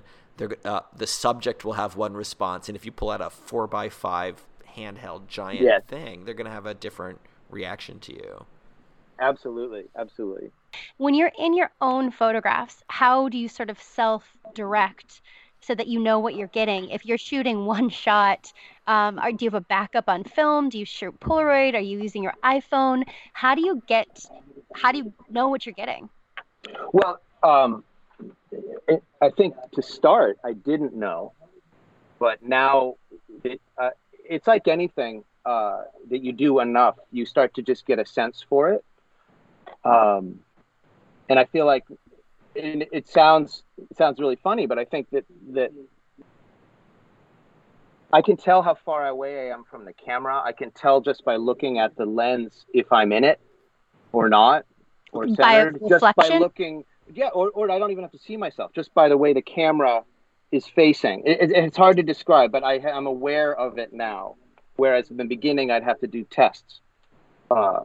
[0.63, 3.89] uh, the subject will have one response, and if you pull out a four by
[3.89, 4.45] five
[4.77, 5.81] handheld giant yes.
[5.87, 8.45] thing, they're going to have a different reaction to you.
[9.19, 10.51] Absolutely, absolutely.
[10.97, 15.21] When you're in your own photographs, how do you sort of self direct?
[15.59, 16.89] so that you know what you're getting.
[16.89, 18.51] If you're shooting one shot,
[18.87, 20.69] um, do you have a backup on film?
[20.69, 21.73] Do you shoot Polaroid?
[21.73, 23.03] Are you using your iPhone?
[23.33, 24.25] How do you get?
[24.73, 26.09] How do you know what you're getting?
[26.91, 27.83] Well, um,
[29.21, 31.33] I think to start, I didn't know,
[32.19, 32.95] but now
[33.43, 33.89] it, uh,
[34.29, 38.45] it's like anything uh, that you do enough, you start to just get a sense
[38.47, 38.85] for it.
[39.83, 40.39] Um,
[41.29, 41.85] and I feel like
[42.55, 45.71] and it sounds it sounds really funny, but I think that that
[48.11, 50.41] I can tell how far away I am from the camera.
[50.43, 53.39] I can tell just by looking at the lens if I'm in it
[54.11, 54.65] or not,
[55.11, 55.81] or centered.
[55.81, 58.93] By just by looking, yeah, or, or I don't even have to see myself, just
[58.93, 60.03] by the way the camera
[60.51, 61.23] is facing.
[61.25, 64.35] It, it, it's hard to describe, but I, I'm aware of it now.
[64.75, 66.81] Whereas in the beginning, I'd have to do tests.
[67.49, 67.81] Uh,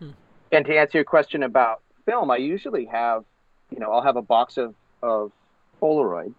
[0.00, 0.10] hmm.
[0.50, 3.24] And to answer your question about film, I usually have
[3.70, 5.32] you know, I'll have a box of, of
[5.80, 6.34] Polaroid.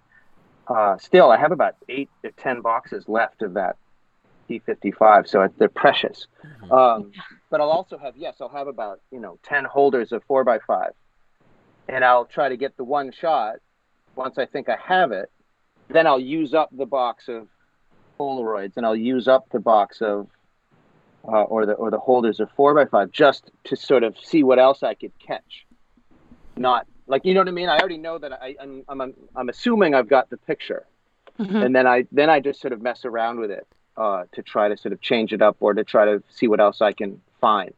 [0.67, 3.77] Uh, still, I have about eight to ten boxes left of that
[4.49, 6.27] P55, so they're precious.
[6.43, 6.71] Mm-hmm.
[6.71, 7.11] Um,
[7.49, 10.91] but I'll also have, yes, I'll have about, you know, 10 holders of 4x5.
[11.87, 13.57] And I'll try to get the one shot.
[14.17, 15.31] Once I think I have it,
[15.89, 17.47] then I'll use up the box of
[18.19, 20.27] Polaroids and I'll use up the box of
[21.23, 24.43] uh, or the or the holders of four by five just to sort of see
[24.43, 25.65] what else I could catch,
[26.55, 27.69] not like you know what I mean?
[27.69, 30.85] I already know that I, I'm I'm I'm assuming I've got the picture,
[31.39, 31.55] mm-hmm.
[31.55, 34.69] and then I then I just sort of mess around with it uh, to try
[34.69, 37.21] to sort of change it up or to try to see what else I can
[37.41, 37.73] find.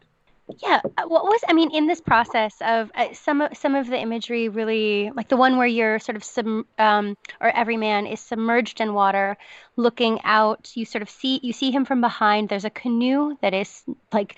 [0.57, 3.87] Yeah, uh, what was I mean in this process of uh, some of some of
[3.87, 8.07] the imagery really like the one where you're sort of sub um, or every man
[8.07, 9.37] is submerged in water,
[9.75, 10.71] looking out.
[10.75, 12.49] You sort of see you see him from behind.
[12.49, 14.37] There's a canoe that is like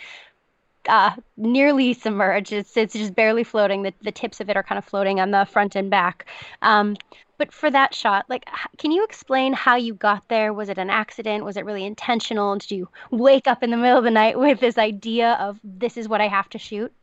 [0.89, 2.51] uh, nearly submerged.
[2.51, 3.83] It's it's just barely floating.
[3.83, 6.25] The the tips of it are kind of floating on the front and back.
[6.61, 6.97] Um,
[7.41, 10.53] but for that shot, like, can you explain how you got there?
[10.53, 11.43] Was it an accident?
[11.43, 12.55] Was it really intentional?
[12.55, 15.97] Did you wake up in the middle of the night with this idea of this
[15.97, 16.93] is what I have to shoot?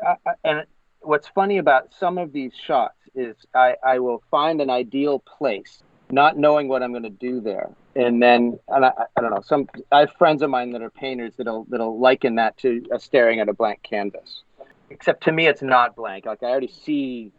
[0.00, 0.64] Uh, and
[1.02, 5.82] what's funny about some of these shots is I, I will find an ideal place
[6.10, 7.68] not knowing what I'm going to do there.
[7.94, 10.88] And then, and I, I don't know, some I have friends of mine that are
[10.88, 14.42] painters that'll that'll liken that to staring at a blank canvas.
[14.88, 16.24] Except to me, it's not blank.
[16.24, 17.30] Like I already see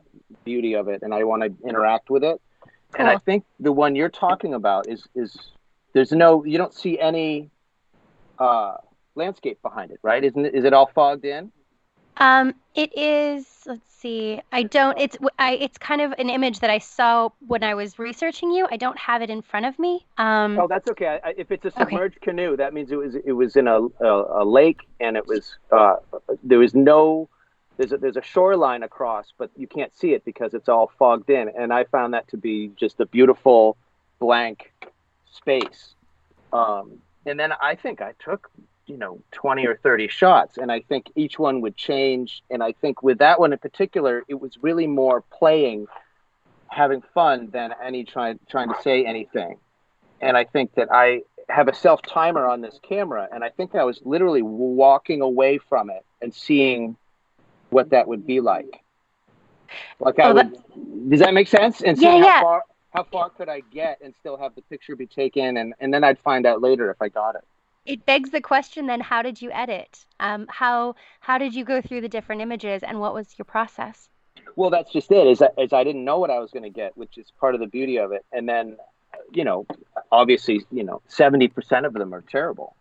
[0.47, 2.39] beauty of it, and I want to interact with it.
[2.93, 2.99] Cool.
[2.99, 5.37] And I think the one you're talking about is is
[5.93, 7.49] there's no you don't see any
[8.39, 8.75] uh,
[9.15, 10.23] landscape behind it, right?
[10.23, 10.55] Isn't it?
[10.55, 11.51] Is it all fogged in?
[12.19, 13.45] Um, it is.
[13.65, 14.41] Let's see.
[14.51, 14.97] I don't.
[14.97, 15.17] It's.
[15.37, 15.53] I.
[15.55, 18.67] It's kind of an image that I saw when I was researching you.
[18.71, 20.05] I don't have it in front of me.
[20.17, 21.19] Um, oh, that's okay.
[21.23, 22.31] I, if it's a submerged okay.
[22.31, 23.15] canoe, that means it was.
[23.15, 25.57] It was in a a, a lake, and it was.
[25.71, 25.97] Uh,
[26.43, 27.29] there was no.
[27.77, 31.29] There's a, there's a shoreline across, but you can't see it because it's all fogged
[31.29, 31.49] in.
[31.49, 33.77] And I found that to be just a beautiful
[34.19, 34.71] blank
[35.31, 35.93] space.
[36.51, 38.49] Um, and then I think I took
[38.87, 42.71] you know 20 or 30 shots and i think each one would change and i
[42.71, 45.87] think with that one in particular it was really more playing
[46.69, 49.57] having fun than any trying trying to say anything
[50.21, 53.75] and i think that i have a self timer on this camera, and I think
[53.75, 56.97] I was literally walking away from it and seeing
[57.69, 58.81] what that would be like.
[59.99, 60.57] Like I Oh, would.
[61.09, 61.81] Does that make sense?
[61.81, 62.37] And Yeah, seeing yeah.
[62.37, 65.73] how far how far could I get and still have the picture be taken, and
[65.79, 67.43] and then I'd find out later if I got it.
[67.85, 70.05] It begs the question then, how did you edit?
[70.19, 74.09] Um, how how did you go through the different images and what was your process?
[74.55, 75.27] Well, that's just it.
[75.27, 77.53] Is that is I didn't know what I was going to get, which is part
[77.53, 78.25] of the beauty of it.
[78.31, 78.77] And then,
[79.31, 79.65] you know,
[80.11, 82.75] obviously, you know, seventy percent of them are terrible.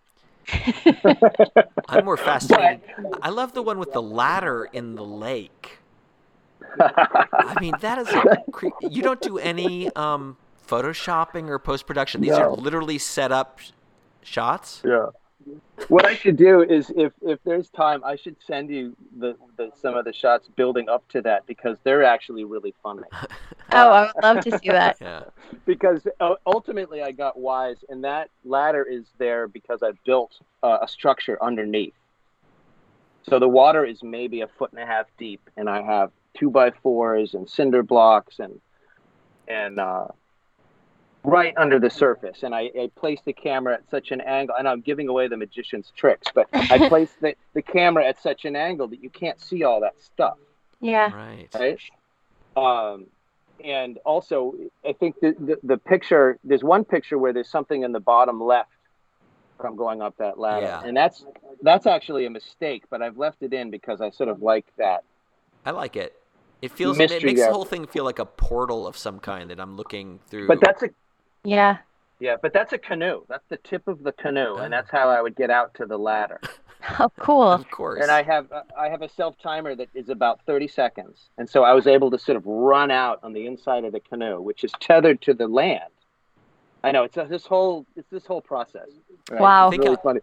[1.88, 2.80] I'm more fascinated.
[3.22, 5.78] I love the one with the ladder in the lake.
[6.80, 12.20] I mean, that is a cre- you don't do any um, photoshopping or post production.
[12.20, 13.60] These are literally set up
[14.22, 14.82] shots.
[14.84, 15.06] Yeah.
[15.88, 19.70] What I should do is, if if there's time, I should send you the, the
[19.80, 23.02] some of the shots building up to that because they're actually really funny.
[23.72, 24.96] Oh, I would love to see that.
[25.00, 25.24] Yeah.
[25.66, 30.78] because uh, ultimately I got wise, and that ladder is there because I built uh,
[30.82, 31.92] a structure underneath.
[33.28, 36.48] So the water is maybe a foot and a half deep, and I have two
[36.48, 38.60] by fours and cinder blocks and
[39.48, 40.06] and uh,
[41.26, 42.42] right under the surface.
[42.42, 45.36] And I, I placed the camera at such an angle, and I'm giving away the
[45.36, 49.40] magician's tricks, but I placed the, the camera at such an angle that you can't
[49.40, 50.38] see all that stuff
[50.80, 51.12] Yeah.
[51.12, 51.48] Right.
[51.54, 51.80] right?
[52.56, 53.06] Um,
[53.64, 54.54] and also,
[54.86, 56.38] I think the, the the picture.
[56.44, 58.70] There's one picture where there's something in the bottom left
[59.58, 60.82] from going up that ladder, Yeah.
[60.84, 61.24] and that's
[61.62, 62.84] that's actually a mistake.
[62.90, 65.04] But I've left it in because I sort of like that.
[65.64, 66.20] I like it.
[66.60, 67.46] It feels it makes yeah.
[67.46, 70.48] the whole thing feel like a portal of some kind that I'm looking through.
[70.48, 70.90] But that's a
[71.46, 71.78] Yeah.
[72.18, 73.22] yeah, but that's a canoe.
[73.28, 75.98] That's the tip of the canoe, and that's how I would get out to the
[75.98, 76.40] ladder.
[77.00, 77.50] Oh, cool.
[77.50, 78.00] of course.
[78.00, 81.48] And I have uh, I have a self timer that is about 30 seconds, and
[81.50, 84.40] so I was able to sort of run out on the inside of the canoe,
[84.40, 85.90] which is tethered to the land.
[86.84, 88.88] I know it's a, this whole it's this whole process.
[89.30, 89.40] right?
[89.40, 89.70] Wow.
[89.70, 90.20] It's really funny.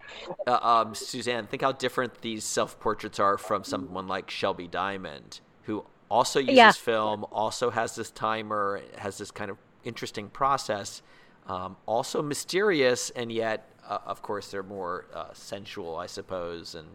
[0.47, 5.41] uh, um, Suzanne, think how different these self portraits are from someone like Shelby Diamond,
[5.63, 6.71] who also uses Yeah.
[6.71, 11.01] film, also has this timer, has this kind of interesting process,
[11.47, 16.87] um, also mysterious, and yet, uh, of course, they're more uh, sensual, I suppose, and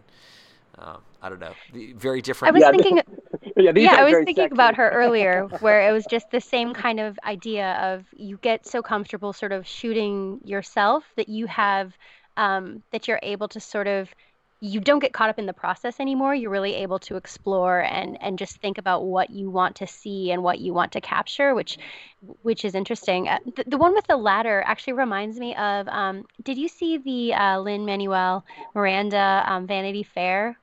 [0.77, 1.55] uh, I don't know,
[1.95, 2.49] very different.
[2.49, 3.01] I was Yeah, thinking
[3.57, 4.51] Yeah, yeah, I was thinking sexy.
[4.51, 8.65] about her earlier, where it was just the same kind of idea of you get
[8.67, 11.97] so comfortable sort of shooting yourself that you have,
[12.37, 14.09] um, that you're able to sort of,
[14.61, 16.35] you don't get caught up in the process anymore.
[16.35, 20.31] You're really able to explore and and just think about what you want to see
[20.31, 21.77] and what you want to capture, which
[22.41, 23.29] which is interesting.
[23.29, 26.97] Uh, the, the one with the ladder actually reminds me of, um, did you see
[26.97, 28.43] the uh, Lin-Manuel
[28.75, 30.57] Miranda um, Vanity Fair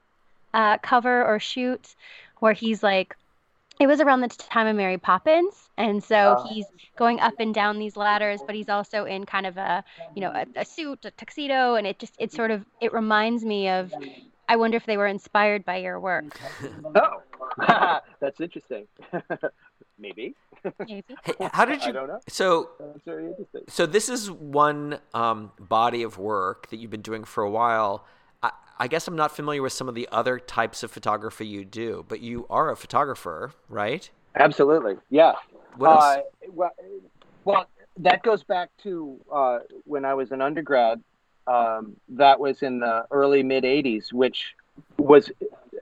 [0.53, 1.95] uh, cover or shoot?
[2.41, 3.17] where he's like
[3.81, 6.49] it was around the time of Mary Poppins, and so Oh.
[6.49, 9.85] he's going up and down these ladders, but he's also in kind of a,
[10.15, 13.45] you know, a, a suit, a tuxedo, and it just it sort of it reminds
[13.45, 13.93] me of.
[14.49, 16.39] I wonder if they were inspired by your work.
[17.59, 18.87] Oh, that's interesting.
[19.99, 20.35] Maybe.
[20.87, 21.17] Maybe.
[21.25, 21.93] Hey, how did I you?
[21.93, 22.21] don't know.
[22.29, 23.63] So, That's very interesting.
[23.69, 28.05] so this is one um, body of work that you've been doing for a while.
[28.79, 32.05] I, guess I'm not familiar with some of the other types of photography you do,
[32.09, 34.09] but you are a photographer, right?
[34.35, 34.97] Absolutely.
[35.11, 35.35] Yeah.
[35.77, 36.05] What else?
[36.05, 36.21] Uh,
[36.53, 36.71] well,
[37.45, 37.67] well,
[37.99, 41.03] that goes back to uh, when I was an undergrad.
[41.47, 44.55] Um, that was in the early mid '80s, which
[44.99, 45.31] was,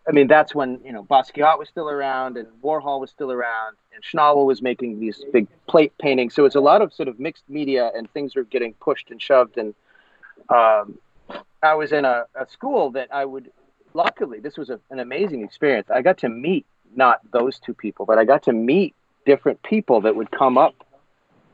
[0.07, 3.76] I mean, that's when you know Basquiat was still around and Warhol was still around,
[3.94, 6.35] and Schnabel was making these big plate paintings.
[6.35, 9.20] So it's a lot of sort of mixed media, and things were getting pushed and
[9.20, 9.57] shoved.
[9.57, 9.74] And
[10.50, 10.98] um,
[11.64, 13.50] I was in a, a school that I would,
[13.94, 15.90] luckily, this was a, an amazing experience.
[15.90, 18.94] I got to meet not those two people, but I got to meet
[19.27, 20.74] different people that would come up.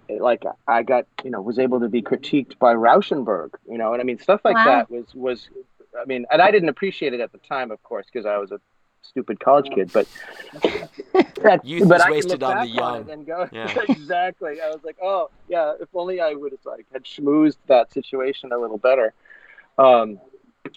[0.09, 4.03] Like I got, you know, was able to be critiqued by Rauschenberg, you know, and
[4.03, 4.64] I mean stuff like Wow.
[4.64, 5.49] that was was,
[6.01, 8.51] I mean, and I didn't appreciate it at the time, of course, because I was
[8.51, 8.61] a
[9.03, 9.92] stupid college kid.
[9.92, 10.09] But
[11.42, 13.09] that, Youth but is I wasted on the young.
[13.09, 13.73] and go, Yeah.
[13.88, 14.61] exactly.
[14.61, 18.51] I was like, oh yeah, if only I would have like had schmoozed that situation
[18.53, 19.14] a little better.
[19.80, 20.20] Um,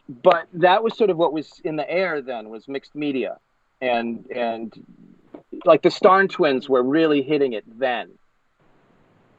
[0.07, 3.37] but that was sort of what was in the air then was mixed media,
[3.81, 4.73] and and
[5.65, 8.11] like the Starn twins were really hitting it then.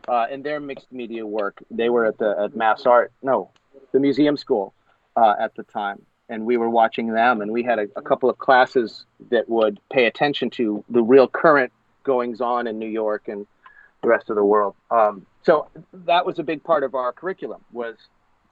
[0.06, 3.50] Uh, in their mixed media work, they were at the at Mass Art, no,
[3.92, 4.74] the museum school
[5.16, 8.28] uh, at the time, and we were watching them, and we had a, a couple
[8.28, 13.28] of classes that would pay attention to the real current goings on in New York
[13.28, 13.46] and
[14.02, 14.74] the rest of the world.
[14.90, 15.68] Um, so
[16.04, 17.96] that was a big part of our curriculum was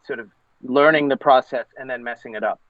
[0.07, 0.31] sort of
[0.63, 2.61] learning the process and then messing it up.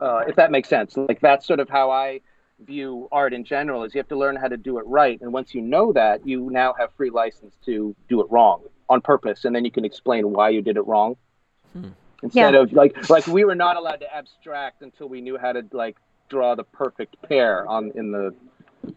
[0.00, 2.20] Uh, if that makes sense, like that's sort of how I
[2.60, 3.84] view art in general.
[3.84, 6.26] Is you have to learn how to do it right, and once you know that,
[6.26, 8.62] you now have free license to do it wrong.
[8.88, 11.16] on purpose, and then you can explain why you did it wrong.
[11.72, 11.90] Hmm.
[12.22, 12.60] Instead yeah.
[12.60, 15.96] of like like we were not allowed to abstract until we knew how to like
[16.28, 18.34] draw the perfect pear on in the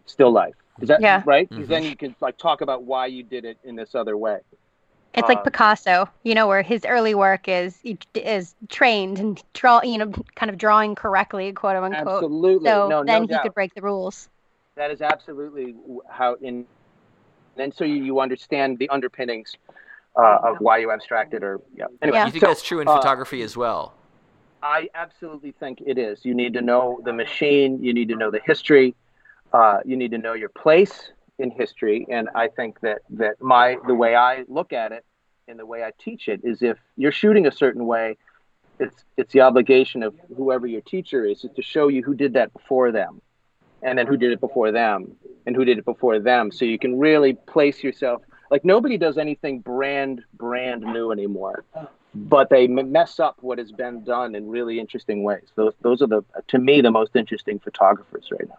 [0.06, 0.54] still life.
[0.80, 1.22] Is that yeah.
[1.26, 1.48] right?
[1.48, 1.72] Because mm-hmm.
[1.72, 4.38] then you can like talk about why you did it in this other way.
[5.14, 7.78] It's like um, Picasso, you know, where his early work is
[8.14, 12.24] is trained and draw, you know, kind of drawing correctly, quote unquote.
[12.24, 12.68] Absolutely.
[12.68, 13.42] So no, then no he doubt.
[13.42, 14.28] could break the rules.
[14.76, 15.74] That is absolutely
[16.08, 16.66] how in.
[17.56, 19.56] And so you, you understand the underpinnings
[20.14, 21.86] uh, of why you abstracted or yeah.
[22.02, 22.26] Anyway, yeah.
[22.26, 23.94] You think so, that's true in uh, photography as well?
[24.62, 26.24] I absolutely think it is.
[26.24, 27.82] You need to know the machine.
[27.82, 28.94] You need to know the history.
[29.52, 32.06] Uh, you need to know your place in history.
[32.10, 35.04] And I think that that my the way I look at it
[35.46, 38.16] and the way I teach it is if you're shooting a certain way,
[38.78, 42.34] it's it's the obligation of whoever your teacher is, is to show you who did
[42.34, 43.20] that before them,
[43.82, 45.16] and then who did it before them,
[45.46, 48.22] and who did it before them, so you can really place yourself.
[48.50, 51.64] Like nobody does anything brand brand new anymore,
[52.14, 55.48] but they mess up what has been done in really interesting ways.
[55.54, 58.58] Those those are the to me the most interesting photographers right now.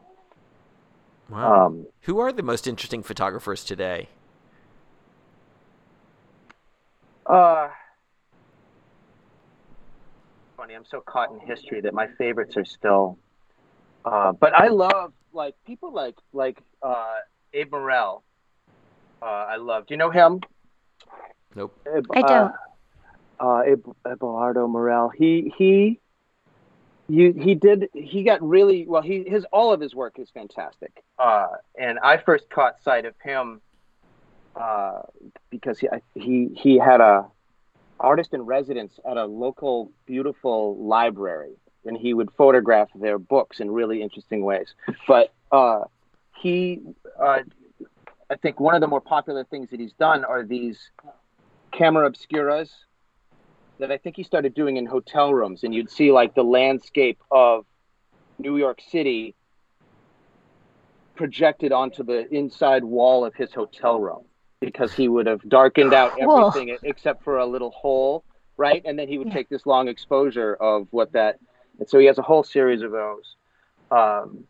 [1.30, 1.68] Wow.
[1.68, 4.10] Um, Who are the most interesting photographers today?
[7.26, 7.70] Uh,
[10.58, 10.74] funny.
[10.74, 13.20] I'm so caught in history that my favorites are still.
[14.04, 17.18] Uh, but I love like people like like uh,
[17.54, 18.24] Abe Morell.
[19.22, 19.86] Uh, I love.
[19.86, 20.40] Do you know him?
[21.56, 21.78] Nope.
[21.96, 22.54] Abe, I don't.
[23.40, 25.10] Uh, uh, Abe, Eduardo Morell.
[25.10, 26.00] He he
[27.10, 31.03] you he did he got really well he his all of his work is fantastic.
[31.18, 31.47] Uh,
[31.80, 33.62] and i first caught sight of him
[34.55, 35.01] uh,
[35.49, 37.26] because he he he had a
[37.99, 41.55] artist in residence at a local beautiful library
[41.86, 44.74] and he would photograph their books in really interesting ways.
[45.07, 45.86] But uh,
[46.41, 46.82] he
[47.22, 47.39] uh,
[48.30, 50.91] i think one of the more popular things that he's done are these
[51.72, 52.70] camera obscuras
[53.80, 57.20] that I think he started doing in hotel rooms, and you'd see like the landscape
[57.32, 57.66] of
[58.38, 59.36] New York City
[61.16, 64.24] projected onto the inside wall of his hotel room
[64.62, 68.24] because he would have darkened out everything except for a little hole,
[68.58, 68.82] right?
[68.86, 69.34] And then he would yeah.
[69.34, 71.40] take this long exposure of what that,
[71.80, 73.36] and so he has a whole series of those.
[73.92, 74.44] Um,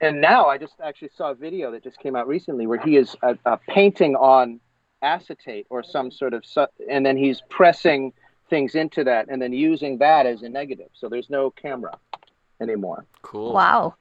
[0.00, 2.96] and now I just actually saw a video that just came out recently where he
[2.96, 4.60] is a, a painting on
[5.00, 8.12] acetate or some sort of, su- and then he's pressing
[8.48, 10.88] things into that and then using that as a negative.
[10.92, 11.98] So there's no camera
[12.60, 13.04] anymore.
[13.22, 13.52] Cool.
[13.52, 13.94] Wow.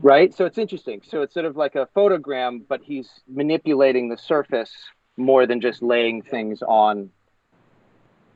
[0.00, 0.34] Right?
[0.34, 1.02] So it's interesting.
[1.06, 4.72] So it's sort of like a photogram, but he's manipulating the surface
[5.16, 7.10] more than just laying things on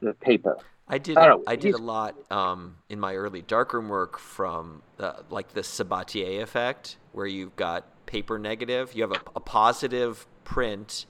[0.00, 0.58] the paper.
[0.88, 1.18] I did.
[1.18, 5.60] I, I did a lot um, in my early darkroom work from uh, like the
[5.60, 8.94] Sabatier effect, where you've got paper negative.
[8.94, 11.04] You have a, a positive print,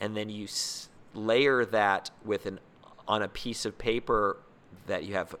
[0.00, 2.60] and then you s- layer that with an
[3.08, 4.38] on a piece of paper
[4.86, 5.34] that you have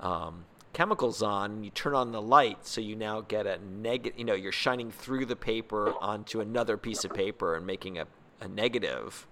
[0.00, 4.18] um, chemicals on, you turn on the light, so you now get a negative.
[4.18, 8.06] You know, you're shining through the paper onto another piece of paper and making a,
[8.40, 9.26] a negative.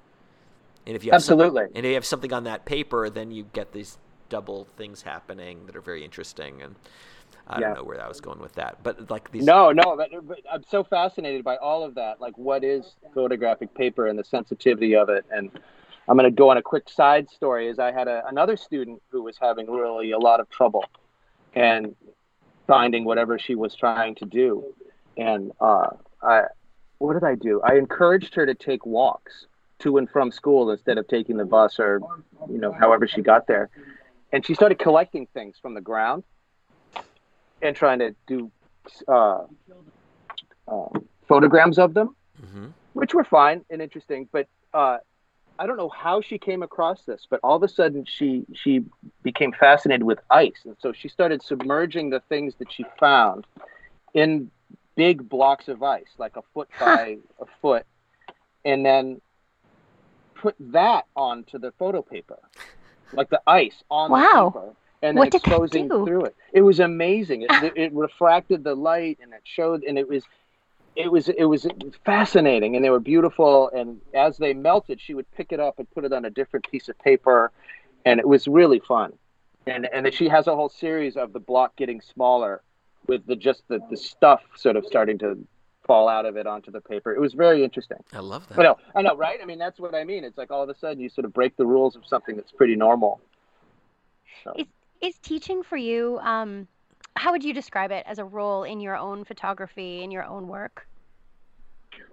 [0.87, 3.47] And if you have absolutely, and if you have something on that paper, then you
[3.53, 3.99] get these
[4.29, 6.63] double things happening that are very interesting.
[6.63, 6.75] And
[7.47, 7.69] I yeah.
[7.69, 9.45] don't know where I was going with that, but like these.
[9.45, 9.99] No, no,
[10.51, 12.21] I'm so fascinated by all of that.
[12.21, 15.51] Like, what is photographic paper and the sensitivity of it, and
[16.09, 17.69] I'm going to go on a quick side story.
[17.69, 20.85] Is I had a, another student who was having really a lot of trouble
[21.55, 21.95] and
[22.67, 24.75] finding whatever she was trying to do,
[25.17, 25.91] and uh,
[26.23, 26.43] I,
[26.99, 27.61] what did I do?
[27.63, 29.47] I encouraged her to take walks
[29.81, 32.01] to and from school instead of taking the bus or,
[32.51, 33.71] you know, however she got there,
[34.33, 36.25] and she started collecting things from the ground
[37.63, 38.51] and trying to do
[39.07, 39.45] uh,
[40.67, 40.89] uh,
[41.29, 42.67] photograms of them, mm-hmm.
[42.95, 44.99] which were fine and interesting, but uh,
[45.59, 48.85] I don't know how she came across this, but all of a sudden she she
[49.23, 53.47] became fascinated with ice, and so she started submerging the things that she found
[54.15, 54.51] in
[54.95, 57.87] big blocks of ice, like a foot by a foot,
[58.65, 59.21] and then
[60.35, 62.39] put that onto the photo paper,
[63.13, 64.53] like the ice on wow.
[64.55, 66.37] the paper, and then exposing through it.
[66.53, 67.43] It was amazing.
[67.43, 70.23] It, it refracted the light, and it showed, and it was
[70.97, 71.67] it was it was
[72.05, 75.89] fascinating and they were beautiful and as they melted she would pick it up and
[75.91, 77.53] put it on a different piece of paper
[78.05, 79.13] and it was really fun.
[79.67, 82.63] And and then she has a whole series of the block getting smaller
[83.07, 85.47] with the just the, the stuff sort of starting to
[85.87, 87.15] fall out of it onto the paper.
[87.15, 87.99] It was very interesting.
[88.13, 88.57] I love that.
[88.57, 89.39] But no i know right?
[89.43, 90.25] I mean that's what i mean.
[90.25, 92.53] It's like all of a sudden you sort of break the rules of something that's
[92.53, 93.21] pretty normal.
[94.45, 94.55] So.
[94.57, 94.67] is,
[95.03, 96.67] is teaching for you um
[97.19, 100.49] how would you describe it as a role in your own photography in your own
[100.49, 100.87] work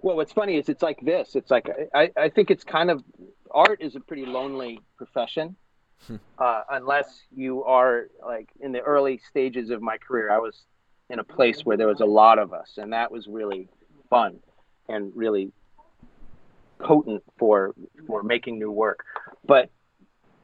[0.02, 1.36] well, what's funny is it's like this.
[1.36, 3.02] It's like I, I think it's kind of
[3.50, 5.56] art is a pretty lonely profession.
[6.38, 10.64] uh, unless you are like in the early stages of my career, I was
[11.08, 13.68] in a place where there was a lot of us, and that was really
[14.10, 14.38] fun
[14.88, 15.52] and really
[16.78, 17.74] potent for
[18.06, 19.04] for making new work.
[19.46, 19.70] But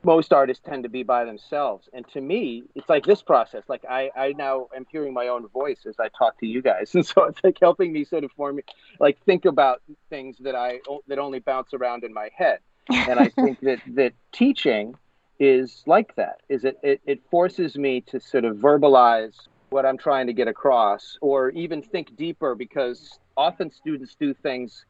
[0.05, 3.63] most artists tend to be by themselves, and to me, it's like this process.
[3.69, 6.95] Like I, I now am hearing my own voice as I talk to you guys,
[6.95, 8.61] and so it's like helping me sort of form,
[9.01, 12.59] like think about things that I that only bounce around in my head.
[12.91, 14.97] And I think that that teaching
[15.39, 16.41] is like that.
[16.49, 19.35] Is it, it it forces me to sort of verbalize
[19.71, 24.85] what I'm trying to get across, or even think deeper because often students do things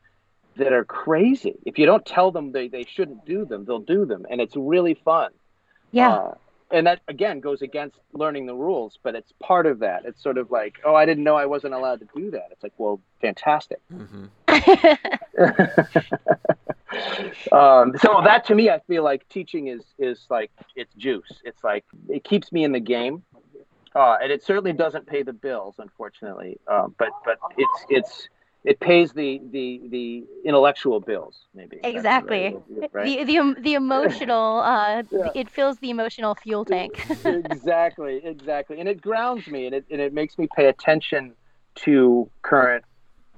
[0.56, 1.56] that are crazy.
[1.64, 4.26] If you don't tell them they, they shouldn't do them, they'll do them.
[4.30, 5.30] And it's really fun.
[5.90, 6.14] Yeah.
[6.14, 6.34] Uh,
[6.70, 10.06] and that again goes against learning the rules, but it's part of that.
[10.06, 12.48] It's sort of like, oh, I didn't know I wasn't allowed to do that.
[12.50, 13.78] It's like, well, fantastic.
[13.92, 14.24] Mm-hmm.
[17.52, 21.40] um, so that to me, I feel like teaching is is like it's juice.
[21.44, 23.22] It's like it keeps me in the game,
[23.94, 26.58] uh, and it certainly doesn't pay the bills, unfortunately.
[26.66, 28.28] Uh, but but it's it's
[28.64, 31.80] it pays the the the intellectual bills maybe.
[31.82, 32.56] Exactly.
[32.68, 33.26] right, right?
[33.26, 35.28] the the the emotional uh yeah.
[35.34, 37.04] it fills the emotional fuel tank.
[37.24, 38.80] Exactly exactly.
[38.80, 41.34] And it grounds me and it and it makes me pay attention
[41.74, 42.84] to current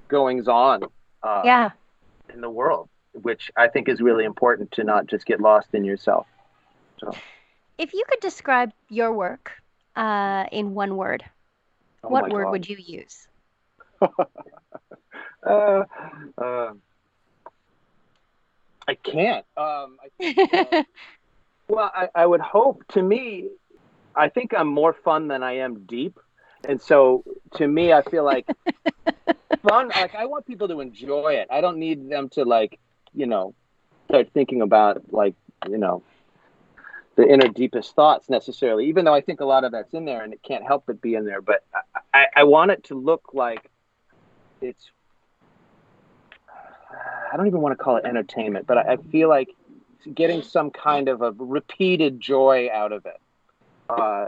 [0.07, 0.83] goings on
[1.23, 1.71] uh, yeah.
[2.33, 2.89] in the world
[3.21, 6.27] which i think is really important to not just get lost in yourself.
[6.99, 7.13] So.
[7.77, 9.51] If you could describe your work
[9.95, 11.23] uh, in one word
[12.03, 12.51] oh what word God.
[12.51, 13.27] would you use
[15.49, 15.83] uh,
[16.37, 16.73] uh,
[18.87, 19.45] I can't.
[19.57, 20.83] Um, I think, uh,
[21.67, 22.83] well, I, I would hope.
[22.89, 23.49] To me,
[24.15, 26.19] I think I'm more fun than I am deep,
[26.67, 27.23] and so
[27.55, 28.47] to me, I feel like
[29.67, 29.89] fun.
[29.89, 31.47] Like I want people to enjoy it.
[31.51, 32.79] I don't need them to like,
[33.13, 33.53] you know,
[34.09, 35.35] start thinking about like,
[35.67, 36.03] you know,
[37.15, 38.87] the inner deepest thoughts necessarily.
[38.87, 41.01] Even though I think a lot of that's in there, and it can't help but
[41.01, 41.41] be in there.
[41.41, 43.69] But I, I, I want it to look like
[44.61, 44.89] it's
[47.35, 49.49] I don't even want to call it entertainment, but I, I feel like
[50.13, 53.19] getting some kind of a repeated joy out of it.
[53.89, 54.27] Uh,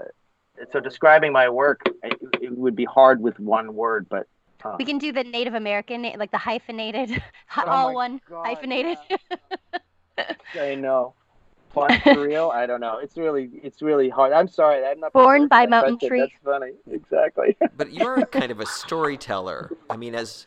[0.74, 4.28] so describing my work, it, it, would be hard with one word, but
[4.66, 7.24] uh, we can do the Native American, like the hyphenated,
[7.58, 8.98] oh all one God, hyphenated.
[9.08, 10.62] Yeah.
[10.62, 11.14] I know.
[11.74, 12.50] Fun for real?
[12.54, 12.98] I don't know.
[12.98, 14.34] It's really, it's really hard.
[14.34, 14.86] I'm sorry.
[14.86, 16.20] I'm not born by mountain tree.
[16.20, 16.74] That's funny.
[16.92, 17.56] Exactly.
[17.78, 19.72] but you're kind of a storyteller.
[19.90, 20.46] I mean, as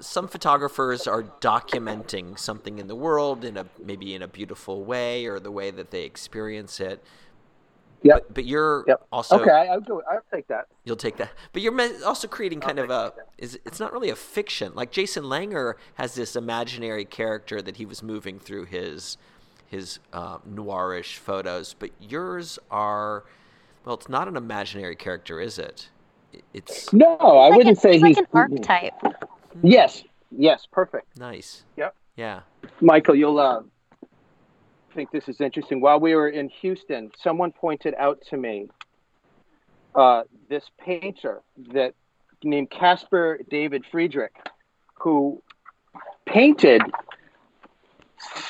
[0.00, 5.26] some photographers are documenting something in the world in a maybe in a beautiful way
[5.26, 7.02] or the way that they experience it.
[8.02, 8.14] Yeah.
[8.14, 9.06] But, but, you're yep.
[9.10, 9.68] also okay.
[9.70, 10.02] I'll go.
[10.08, 10.66] I'll take that.
[10.84, 11.30] You'll take that.
[11.52, 14.72] But you're also creating kind of a is it's not really a fiction.
[14.74, 19.16] Like Jason Langer has this imaginary character that he was moving through his
[19.66, 23.24] his uh, noirish photos, but yours are
[23.84, 23.96] well.
[23.96, 25.88] It's not an imaginary character, is it?
[26.52, 27.16] It's no.
[27.16, 28.94] I like wouldn't say he's like an archetype.
[29.62, 30.02] Yes.
[30.30, 30.66] Yes.
[30.70, 31.18] Perfect.
[31.18, 31.64] Nice.
[31.76, 31.94] Yep.
[32.16, 32.40] Yeah.
[32.80, 33.62] Michael, you'll uh,
[34.94, 35.80] think this is interesting.
[35.80, 38.68] While we were in Houston, someone pointed out to me
[39.94, 41.42] uh, this painter
[41.72, 41.94] that
[42.42, 44.34] named Caspar David Friedrich,
[44.94, 45.42] who
[46.26, 46.82] painted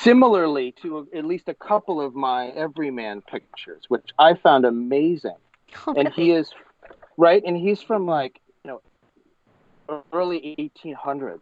[0.01, 5.35] similarly to at least a couple of my everyman pictures, which I found amazing.
[5.85, 6.51] And he is
[7.17, 8.39] right, and he's from like
[10.13, 11.39] early 1800s,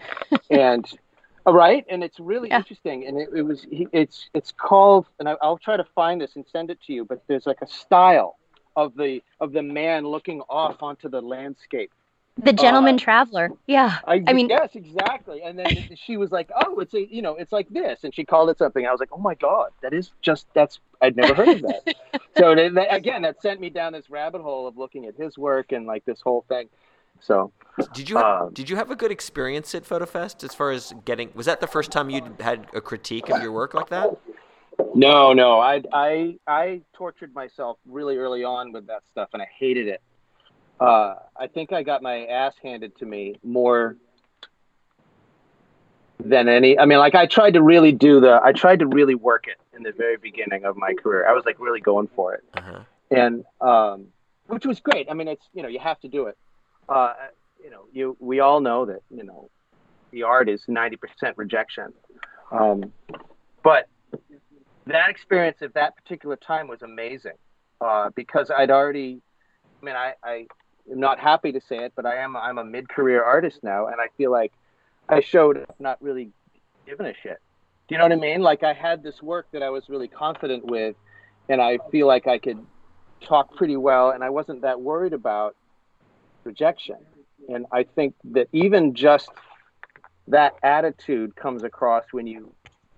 [0.50, 0.86] and
[1.46, 2.58] uh, right, and it's really yeah.
[2.58, 3.06] interesting.
[3.06, 6.44] And it, it was it's it's called, and I, I'll try to find this and
[6.50, 7.04] send it to you.
[7.04, 8.36] But there's like a style
[8.76, 11.90] of the of the man looking off onto the landscape.
[12.38, 13.50] The gentleman uh, traveler.
[13.66, 13.98] Yeah.
[14.06, 15.40] I, I, mean yes exactly.
[15.42, 18.04] And then she was like oh it's a you know it's like this.
[18.04, 18.86] And she called it something.
[18.86, 21.94] I was like oh my god that is just that's i'd never heard of that.
[22.36, 25.72] So they, again that sent me down this rabbit hole of looking at his work
[25.72, 26.68] and like this whole thing
[27.20, 27.52] so,
[27.92, 30.94] did you have, um, did you have a good experience at FotoFest as far as
[31.04, 31.30] getting?
[31.34, 34.16] Was that the first time you had a critique of your work like that?
[34.94, 35.60] No, no.
[35.60, 40.00] I I I tortured myself really early on with that stuff, and I hated it.
[40.80, 43.96] Uh, I think I got my ass handed to me more
[46.22, 46.78] than any.
[46.78, 48.40] I mean, like I tried to really do the.
[48.42, 51.28] I tried to really work it in the very beginning of my career.
[51.28, 52.80] I was like really going for it, uh-huh.
[53.10, 54.06] and um,
[54.46, 55.08] which was great.
[55.10, 56.38] I mean, it's you know you have to do it
[56.88, 57.14] uh,
[57.62, 59.50] you know, you we all know that you know
[60.12, 61.92] the art is ninety percent rejection,
[62.50, 62.92] um,
[63.62, 63.88] but
[64.86, 67.32] that experience at that particular time was amazing
[67.80, 69.20] uh, because I'd already.
[69.82, 70.46] I mean, I, I
[70.90, 73.86] am not happy to say it, but I am I'm a mid career artist now,
[73.86, 74.52] and I feel like
[75.08, 76.30] I showed not really
[76.86, 77.38] giving a shit.
[77.88, 78.42] Do you know what I mean?
[78.42, 80.96] Like I had this work that I was really confident with,
[81.48, 82.58] and I feel like I could
[83.20, 85.56] talk pretty well, and I wasn't that worried about
[86.46, 86.96] rejection.
[87.48, 89.28] And I think that even just
[90.28, 92.52] that attitude comes across when you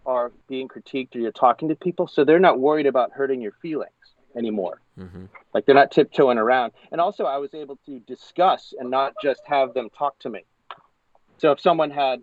[0.07, 2.09] are being critiqued or you're talking to people.
[2.09, 3.93] So they're not worried about hurting your feelings
[4.37, 4.81] anymore.
[4.99, 5.27] Mm-hmm.
[5.53, 6.73] Like they're not tiptoeing around.
[6.91, 10.45] And also, I was able to discuss and not just have them talk to me.
[11.37, 12.23] So if someone had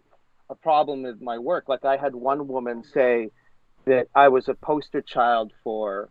[0.50, 3.30] a problem with my work, like I had one woman say
[3.86, 6.10] that I was a poster child for,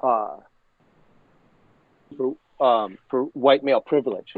[0.00, 0.38] uh,
[2.16, 4.34] for, um, for white male privilege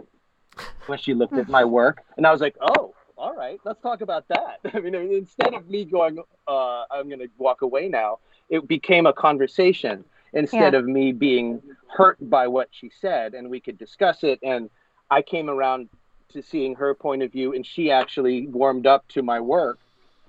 [0.87, 4.01] when she looked at my work, and I was like, oh, all right, let's talk
[4.01, 4.61] about that.
[4.75, 9.07] I mean, instead of me going, uh, I'm going to walk away now, it became
[9.07, 10.79] a conversation instead yeah.
[10.79, 14.39] of me being hurt by what she said, and we could discuss it.
[14.43, 14.71] And
[15.11, 15.89] I came around
[16.31, 19.79] to seeing her point of view, and she actually warmed up to my work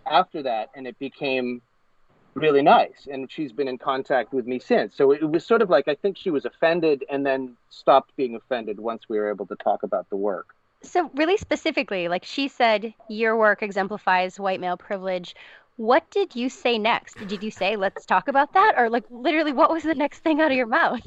[0.09, 1.61] after that, and it became
[2.37, 3.07] really nice.
[3.11, 4.95] And she's been in contact with me since.
[4.95, 8.35] So it was sort of like I think she was offended and then stopped being
[8.35, 10.55] offended once we were able to talk about the work.
[10.83, 15.35] So, really specifically, like she said, your work exemplifies white male privilege.
[15.75, 17.17] What did you say next?
[17.27, 18.75] Did you say, let's talk about that?
[18.77, 21.01] Or, like, literally, what was the next thing out of your mouth?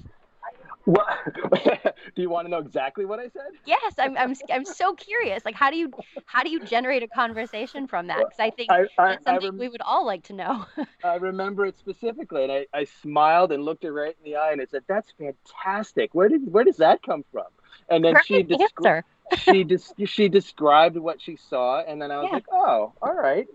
[0.84, 1.06] What?
[2.16, 3.50] do you want to know exactly what I said?
[3.66, 5.44] Yes, I'm, I'm, I'm so curious.
[5.44, 5.90] Like, how do you,
[6.26, 8.18] how do you generate a conversation from that?
[8.18, 10.64] Because I think I, I, that's something rem- we would all like to know.
[11.04, 14.52] I remember it specifically, and I, I smiled and looked her right in the eye,
[14.52, 16.14] and I said, "That's fantastic.
[16.14, 17.46] Where did, where does that come from?"
[17.88, 19.06] And then she described
[19.38, 22.36] she just she described what she saw, and then I was yeah.
[22.36, 23.46] like, oh, all right,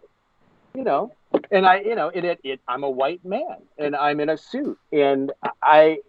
[0.74, 1.12] you know.
[1.52, 4.38] And I, you know, it, it, it, I'm a white man, and I'm in a
[4.38, 6.00] suit, and I,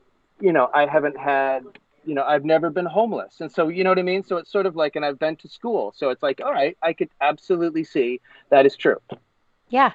[0.40, 1.64] you know, I haven't had,
[2.04, 4.22] you know, I've never been homeless, and so you know what I mean.
[4.22, 6.76] So it's sort of like, and I've been to school, so it's like, all right,
[6.82, 8.20] I could absolutely see
[8.50, 9.00] that is true.
[9.68, 9.92] Yeah.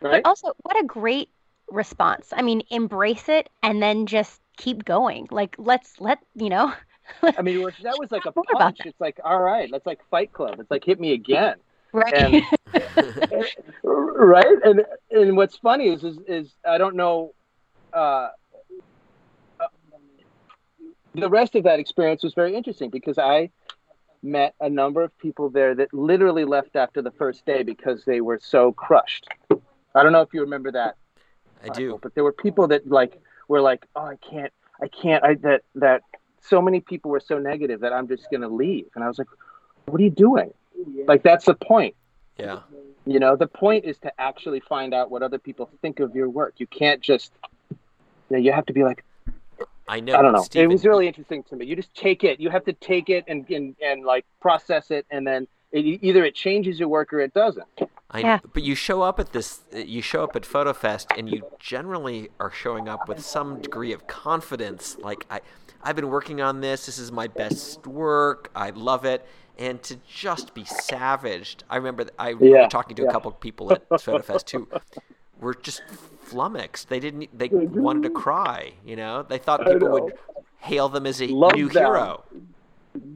[0.00, 0.22] Right?
[0.22, 1.28] But also, what a great
[1.70, 2.28] response.
[2.32, 5.28] I mean, embrace it and then just keep going.
[5.30, 6.72] Like, let's let you know
[7.22, 8.78] I mean, that was like a punch.
[8.84, 10.60] It's like, all right, that's like Fight Club.
[10.60, 11.56] It's like hit me again.
[11.92, 12.14] Right.
[12.14, 12.42] And,
[13.82, 14.56] right.
[14.64, 17.32] And and what's funny is is, is I don't know.
[17.92, 18.30] Uh, uh,
[21.14, 23.50] the rest of that experience was very interesting because I
[24.22, 28.20] met a number of people there that literally left after the first day because they
[28.20, 29.28] were so crushed.
[29.94, 30.96] I don't know if you remember that.
[31.64, 31.98] I do.
[32.02, 35.62] But there were people that like were like, "Oh, I can't, I can't." I that
[35.74, 36.02] that
[36.40, 38.86] so many people were so negative that I'm just going to leave.
[38.94, 39.28] And I was like,
[39.86, 40.52] what are you doing?
[41.06, 41.94] Like, that's the point.
[42.38, 42.60] Yeah.
[43.06, 46.28] You know, the point is to actually find out what other people think of your
[46.28, 46.54] work.
[46.58, 47.32] You can't just,
[47.70, 47.76] you
[48.30, 49.04] know, you have to be like,
[49.90, 50.14] I know.
[50.14, 50.42] I don't know.
[50.42, 51.66] Stephen, it was really interesting to me.
[51.66, 52.38] You just take it.
[52.38, 56.24] You have to take it and and, and like process it, and then it, either
[56.24, 57.66] it changes your work or it doesn't.
[58.08, 58.38] I yeah.
[58.54, 62.52] but you show up at this you show up at FotoFest and you generally are
[62.52, 65.40] showing up with some degree of confidence like I
[65.82, 66.86] I've been working on this.
[66.86, 68.50] This is my best work.
[68.54, 69.26] I love it.
[69.58, 71.64] And to just be savaged.
[71.68, 73.08] I remember I yeah, talking to yeah.
[73.08, 74.68] a couple of people at FotoFest who
[75.40, 75.82] were just
[76.22, 76.88] flummoxed.
[76.88, 77.36] They didn't.
[77.36, 78.72] They wanted to cry.
[78.84, 80.14] You know, they thought people would
[80.60, 81.84] hail them as a love new them.
[81.84, 82.24] hero.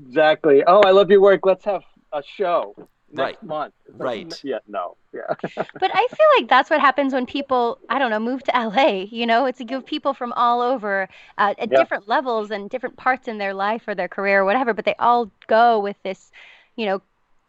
[0.08, 0.62] Exactly.
[0.66, 1.44] Oh, I love your work.
[1.44, 2.74] Let's have a show
[3.14, 3.42] next right.
[3.42, 3.74] month.
[3.92, 4.40] Right.
[4.44, 4.96] Yeah, no.
[5.12, 5.22] Yeah.
[5.54, 9.06] but I feel like that's what happens when people, I don't know, move to LA.
[9.10, 11.08] You know, it's a group people from all over
[11.38, 14.74] uh, at different levels and different parts in their life or their career or whatever,
[14.74, 16.30] but they all go with this,
[16.76, 17.02] you know,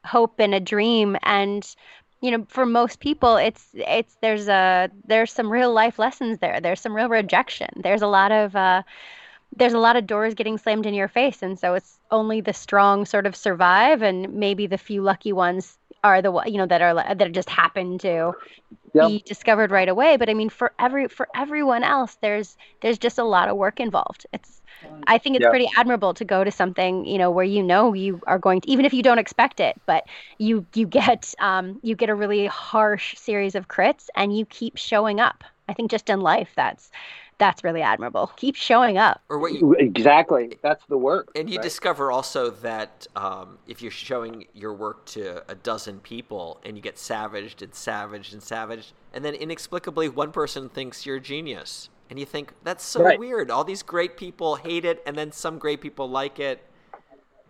[0.06, 1.76] hope and a dream and
[2.26, 6.60] you know for most people it's it's there's a there's some real life lessons there.
[6.60, 7.70] There's some real rejection.
[7.76, 8.82] There's a lot of uh
[9.56, 11.42] there's a lot of doors getting slammed in your face.
[11.42, 15.78] And so it's only the strong sort of survive and maybe the few lucky ones
[16.04, 18.34] are the you know that are that just happen to
[18.96, 19.08] yep.
[19.08, 23.18] be discovered right away but i mean for every for everyone else there's there's just
[23.18, 24.62] a lot of work involved it's
[25.08, 25.52] i think it's yep.
[25.52, 28.70] pretty admirable to go to something you know where you know you are going to
[28.70, 30.06] even if you don't expect it but
[30.38, 34.78] you you get um you get a really harsh series of crits and you keep
[34.78, 36.92] showing up i think just in life that's
[37.38, 38.32] that's really admirable.
[38.38, 39.22] Keep showing up.
[39.30, 40.58] Or what you, exactly.
[40.62, 41.30] That's the work.
[41.36, 41.64] And you right?
[41.64, 46.82] discover also that um, if you're showing your work to a dozen people and you
[46.82, 51.90] get savaged and savaged and savaged, and then inexplicably one person thinks you're a genius.
[52.10, 53.20] And you think, that's so right.
[53.20, 53.50] weird.
[53.50, 56.64] All these great people hate it, and then some great people like it.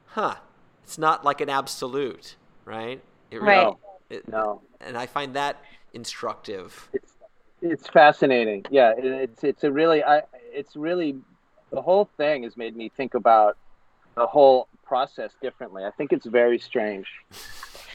[0.06, 0.36] Huh.
[0.84, 3.02] It's not like an absolute, right?
[3.32, 3.74] It really, right.
[4.10, 4.62] It, no.
[4.80, 5.62] And I find that
[5.94, 6.90] instructive.
[6.94, 7.12] It's
[7.72, 8.66] it's fascinating.
[8.70, 11.18] Yeah, it's it's a really I it's really
[11.72, 13.58] the whole thing has made me think about
[14.16, 15.84] the whole process differently.
[15.84, 17.08] I think it's very strange.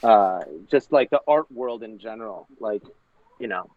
[0.02, 0.40] Uh,
[0.70, 2.46] just like the art world in general.
[2.58, 2.82] Like
[3.38, 3.70] you know,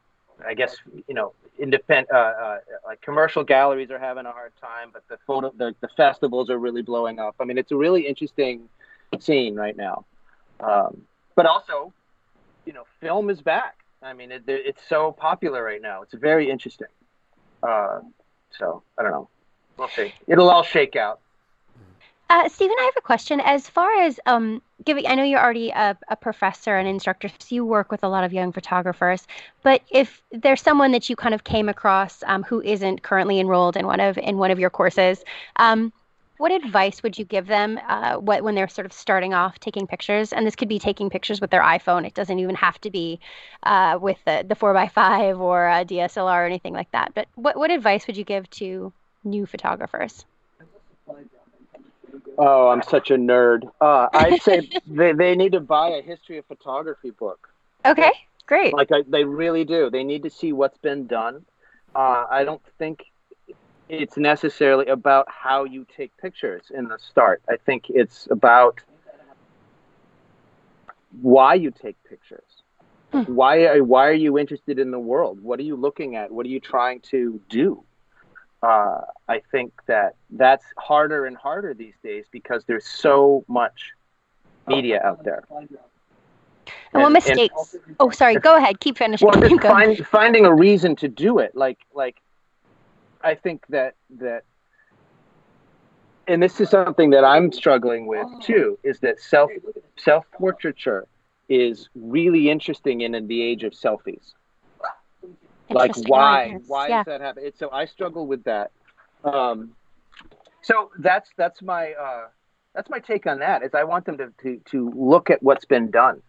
[0.45, 0.75] I guess
[1.07, 5.17] you know, independent uh, uh, like commercial galleries are having a hard time, but the
[5.27, 7.35] photo the, the festivals are really blowing up.
[7.39, 8.67] I mean, it's a really interesting
[9.19, 10.05] scene right now.
[10.59, 11.03] Um,
[11.35, 11.93] but also,
[12.65, 13.82] you know, film is back.
[14.03, 16.01] I mean, it, it's so popular right now.
[16.01, 16.87] It's very interesting.
[17.61, 17.99] Uh,
[18.57, 19.29] so I don't know.
[19.77, 20.13] We'll see.
[20.27, 21.19] It'll all shake out.
[22.29, 23.39] Uh, Stephen, I have a question.
[23.41, 27.53] As far as um, giving, I know you're already a, a, professor and instructor, so
[27.53, 29.27] you work with a lot of young photographers.
[29.61, 33.77] But if there's someone that you kind of came across um, who isn't currently enrolled
[33.77, 35.23] in one of in one of your courses,
[35.57, 35.93] um,
[36.43, 39.87] what advice would you give them uh, what, when they're sort of starting off taking
[39.87, 40.33] pictures?
[40.33, 42.05] And this could be taking pictures with their iPhone.
[42.05, 43.21] It doesn't even have to be
[43.65, 47.13] uh, with the, the 4x5 or a DSLR or anything like that.
[47.15, 48.91] But what, what advice would you give to
[49.23, 50.25] new photographers?
[52.37, 53.71] Oh, I'm such a nerd.
[53.79, 57.53] Uh, I'd say they, they need to buy a history of photography book.
[57.85, 58.11] Okay,
[58.47, 58.73] great.
[58.73, 59.89] Like I, they really do.
[59.89, 61.45] They need to see what's been done.
[61.95, 63.05] Uh, I don't think
[64.01, 67.41] it's necessarily about how you take pictures in the start.
[67.49, 68.81] I think it's about
[71.21, 72.43] why you take pictures.
[73.11, 73.21] Hmm.
[73.21, 75.39] Why are, why are you interested in the world?
[75.39, 76.31] What are you looking at?
[76.31, 77.83] What are you trying to do?
[78.63, 83.91] Uh, I think that that's harder and harder these days because there's so much
[84.67, 85.43] media out there.
[85.49, 85.69] And,
[86.93, 87.75] and what mistakes?
[87.85, 88.35] And, oh, sorry.
[88.35, 88.79] Go ahead.
[88.79, 89.27] Keep finishing.
[89.27, 91.55] Well, find, finding a reason to do it.
[91.55, 92.22] Like, like
[93.24, 94.43] I think that that
[96.28, 99.51] and this is something that I'm struggling with too, is that self
[99.97, 101.07] self portraiture
[101.49, 104.34] is really interesting in, in the age of selfies.
[105.69, 106.59] Like why?
[106.67, 106.97] Why yeah.
[106.97, 107.43] does that happen?
[107.45, 108.71] It's, so I struggle with that.
[109.24, 109.76] Um,
[110.61, 112.28] so that's that's my uh,
[112.74, 113.63] that's my take on that.
[113.63, 116.21] Is I want them to to, to look at what's been done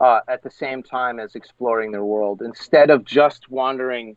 [0.00, 4.16] uh, at the same time as exploring their world instead of just wandering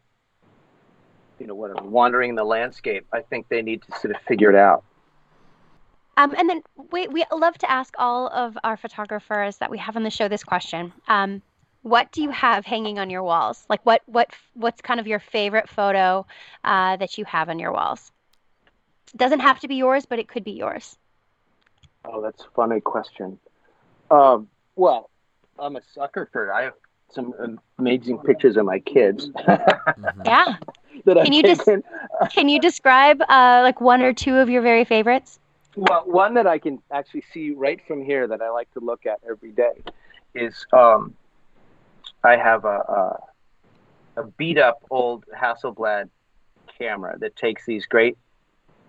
[1.41, 3.07] you know, whatever, wandering the landscape.
[3.11, 4.83] I think they need to sort of figure it out.
[6.15, 6.61] Um, and then
[6.91, 10.27] we, we love to ask all of our photographers that we have on the show
[10.27, 10.93] this question.
[11.07, 11.41] Um,
[11.81, 13.65] what do you have hanging on your walls?
[13.69, 16.27] Like what, what, what's kind of your favorite photo
[16.63, 18.11] uh, that you have on your walls?
[19.11, 20.95] It doesn't have to be yours, but it could be yours.
[22.05, 23.39] Oh, that's a funny question.
[24.11, 25.09] Um, well,
[25.57, 26.53] I'm a sucker for it.
[26.53, 26.73] I have
[27.09, 29.31] some amazing pictures of my kids.
[29.41, 30.21] Mm-hmm.
[31.05, 31.23] Yeah.
[31.23, 31.69] can you just
[32.31, 35.39] can you describe uh, like one or two of your very favorites?
[35.75, 39.05] Well, one that I can actually see right from here that I like to look
[39.05, 39.83] at every day
[40.35, 41.15] is um,
[42.23, 43.19] I have a,
[44.17, 46.09] a, a beat up old Hasselblad
[46.77, 48.17] camera that takes these great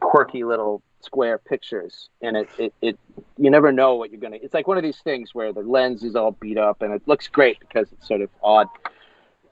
[0.00, 2.98] quirky little square pictures and it, it, it
[3.36, 6.04] you never know what you're gonna it's like one of these things where the lens
[6.04, 8.68] is all beat up and it looks great because it's sort of odd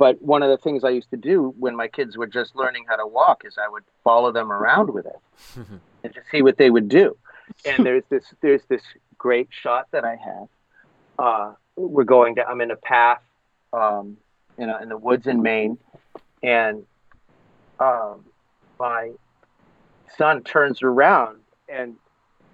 [0.01, 2.85] but one of the things i used to do when my kids were just learning
[2.89, 5.21] how to walk is i would follow them around with it
[6.03, 7.17] and just see what they would do.
[7.65, 8.83] And there's this there's this
[9.19, 10.49] great shot that i have
[11.19, 13.21] uh, we're going down i'm in a path
[13.73, 14.17] um,
[14.59, 15.79] in, a, in the woods in maine.
[16.43, 16.85] And
[17.79, 18.25] um,
[18.79, 19.13] my
[20.17, 21.97] son turns around and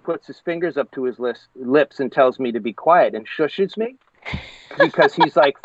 [0.03, 1.17] puts his fingers up to his
[1.55, 3.95] lips and tells me to be quiet and shushes me
[4.79, 5.57] because he's like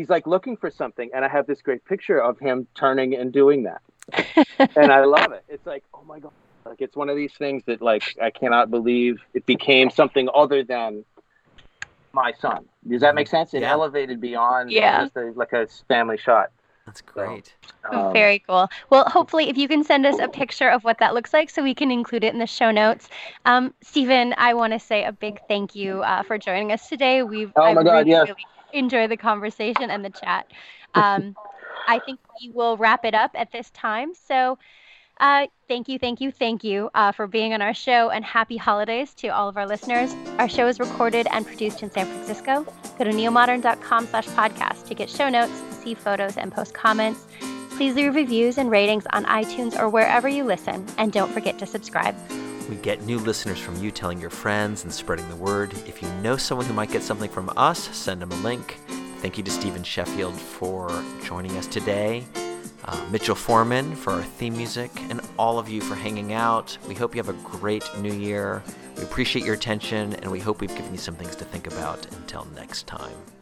[0.00, 3.32] he's like looking for something and i have this great picture of him turning and
[3.32, 3.82] doing that
[4.76, 6.32] and i love it it's like oh my god
[6.64, 10.64] like it's one of these things that like i cannot believe it became something other
[10.64, 11.04] than
[12.12, 13.70] my son does that make sense it yeah.
[13.70, 15.04] elevated beyond yeah.
[15.04, 16.50] just a, like a family shot
[16.86, 17.54] that's great.
[17.92, 18.68] um, Very cool.
[18.88, 21.62] Well, hopefully, if you can send us a picture of what that looks like so
[21.62, 23.08] we can include it in the show notes.
[23.44, 27.22] Um, Stephen, I want to say a big thank you uh, for joining us today.
[27.22, 28.28] We've oh my I God, really, yes.
[28.28, 30.46] really enjoyed the conversation and the chat.
[30.94, 31.36] Um,
[31.86, 34.14] I think we will wrap it up at this time.
[34.14, 34.58] So,
[35.18, 38.56] uh, thank you, thank you, thank you uh, for being on our show and happy
[38.56, 40.14] holidays to all of our listeners.
[40.38, 42.64] Our show is recorded and produced in San Francisco.
[42.98, 47.26] Go to neomodern.com slash podcast to get show notes, see photos, and post comments.
[47.76, 51.66] Please leave reviews and ratings on iTunes or wherever you listen, and don't forget to
[51.66, 52.14] subscribe.
[52.70, 55.74] We get new listeners from you telling your friends and spreading the word.
[55.88, 58.78] If you know someone who might get something from us, send them a link.
[59.18, 60.88] Thank you to Stephen Sheffield for
[61.24, 62.24] joining us today,
[62.84, 66.78] uh, Mitchell Foreman for our theme music, and all of you for hanging out.
[66.86, 68.62] We hope you have a great new year.
[68.96, 72.06] We appreciate your attention, and we hope we've given you some things to think about.
[72.14, 73.39] Until next time.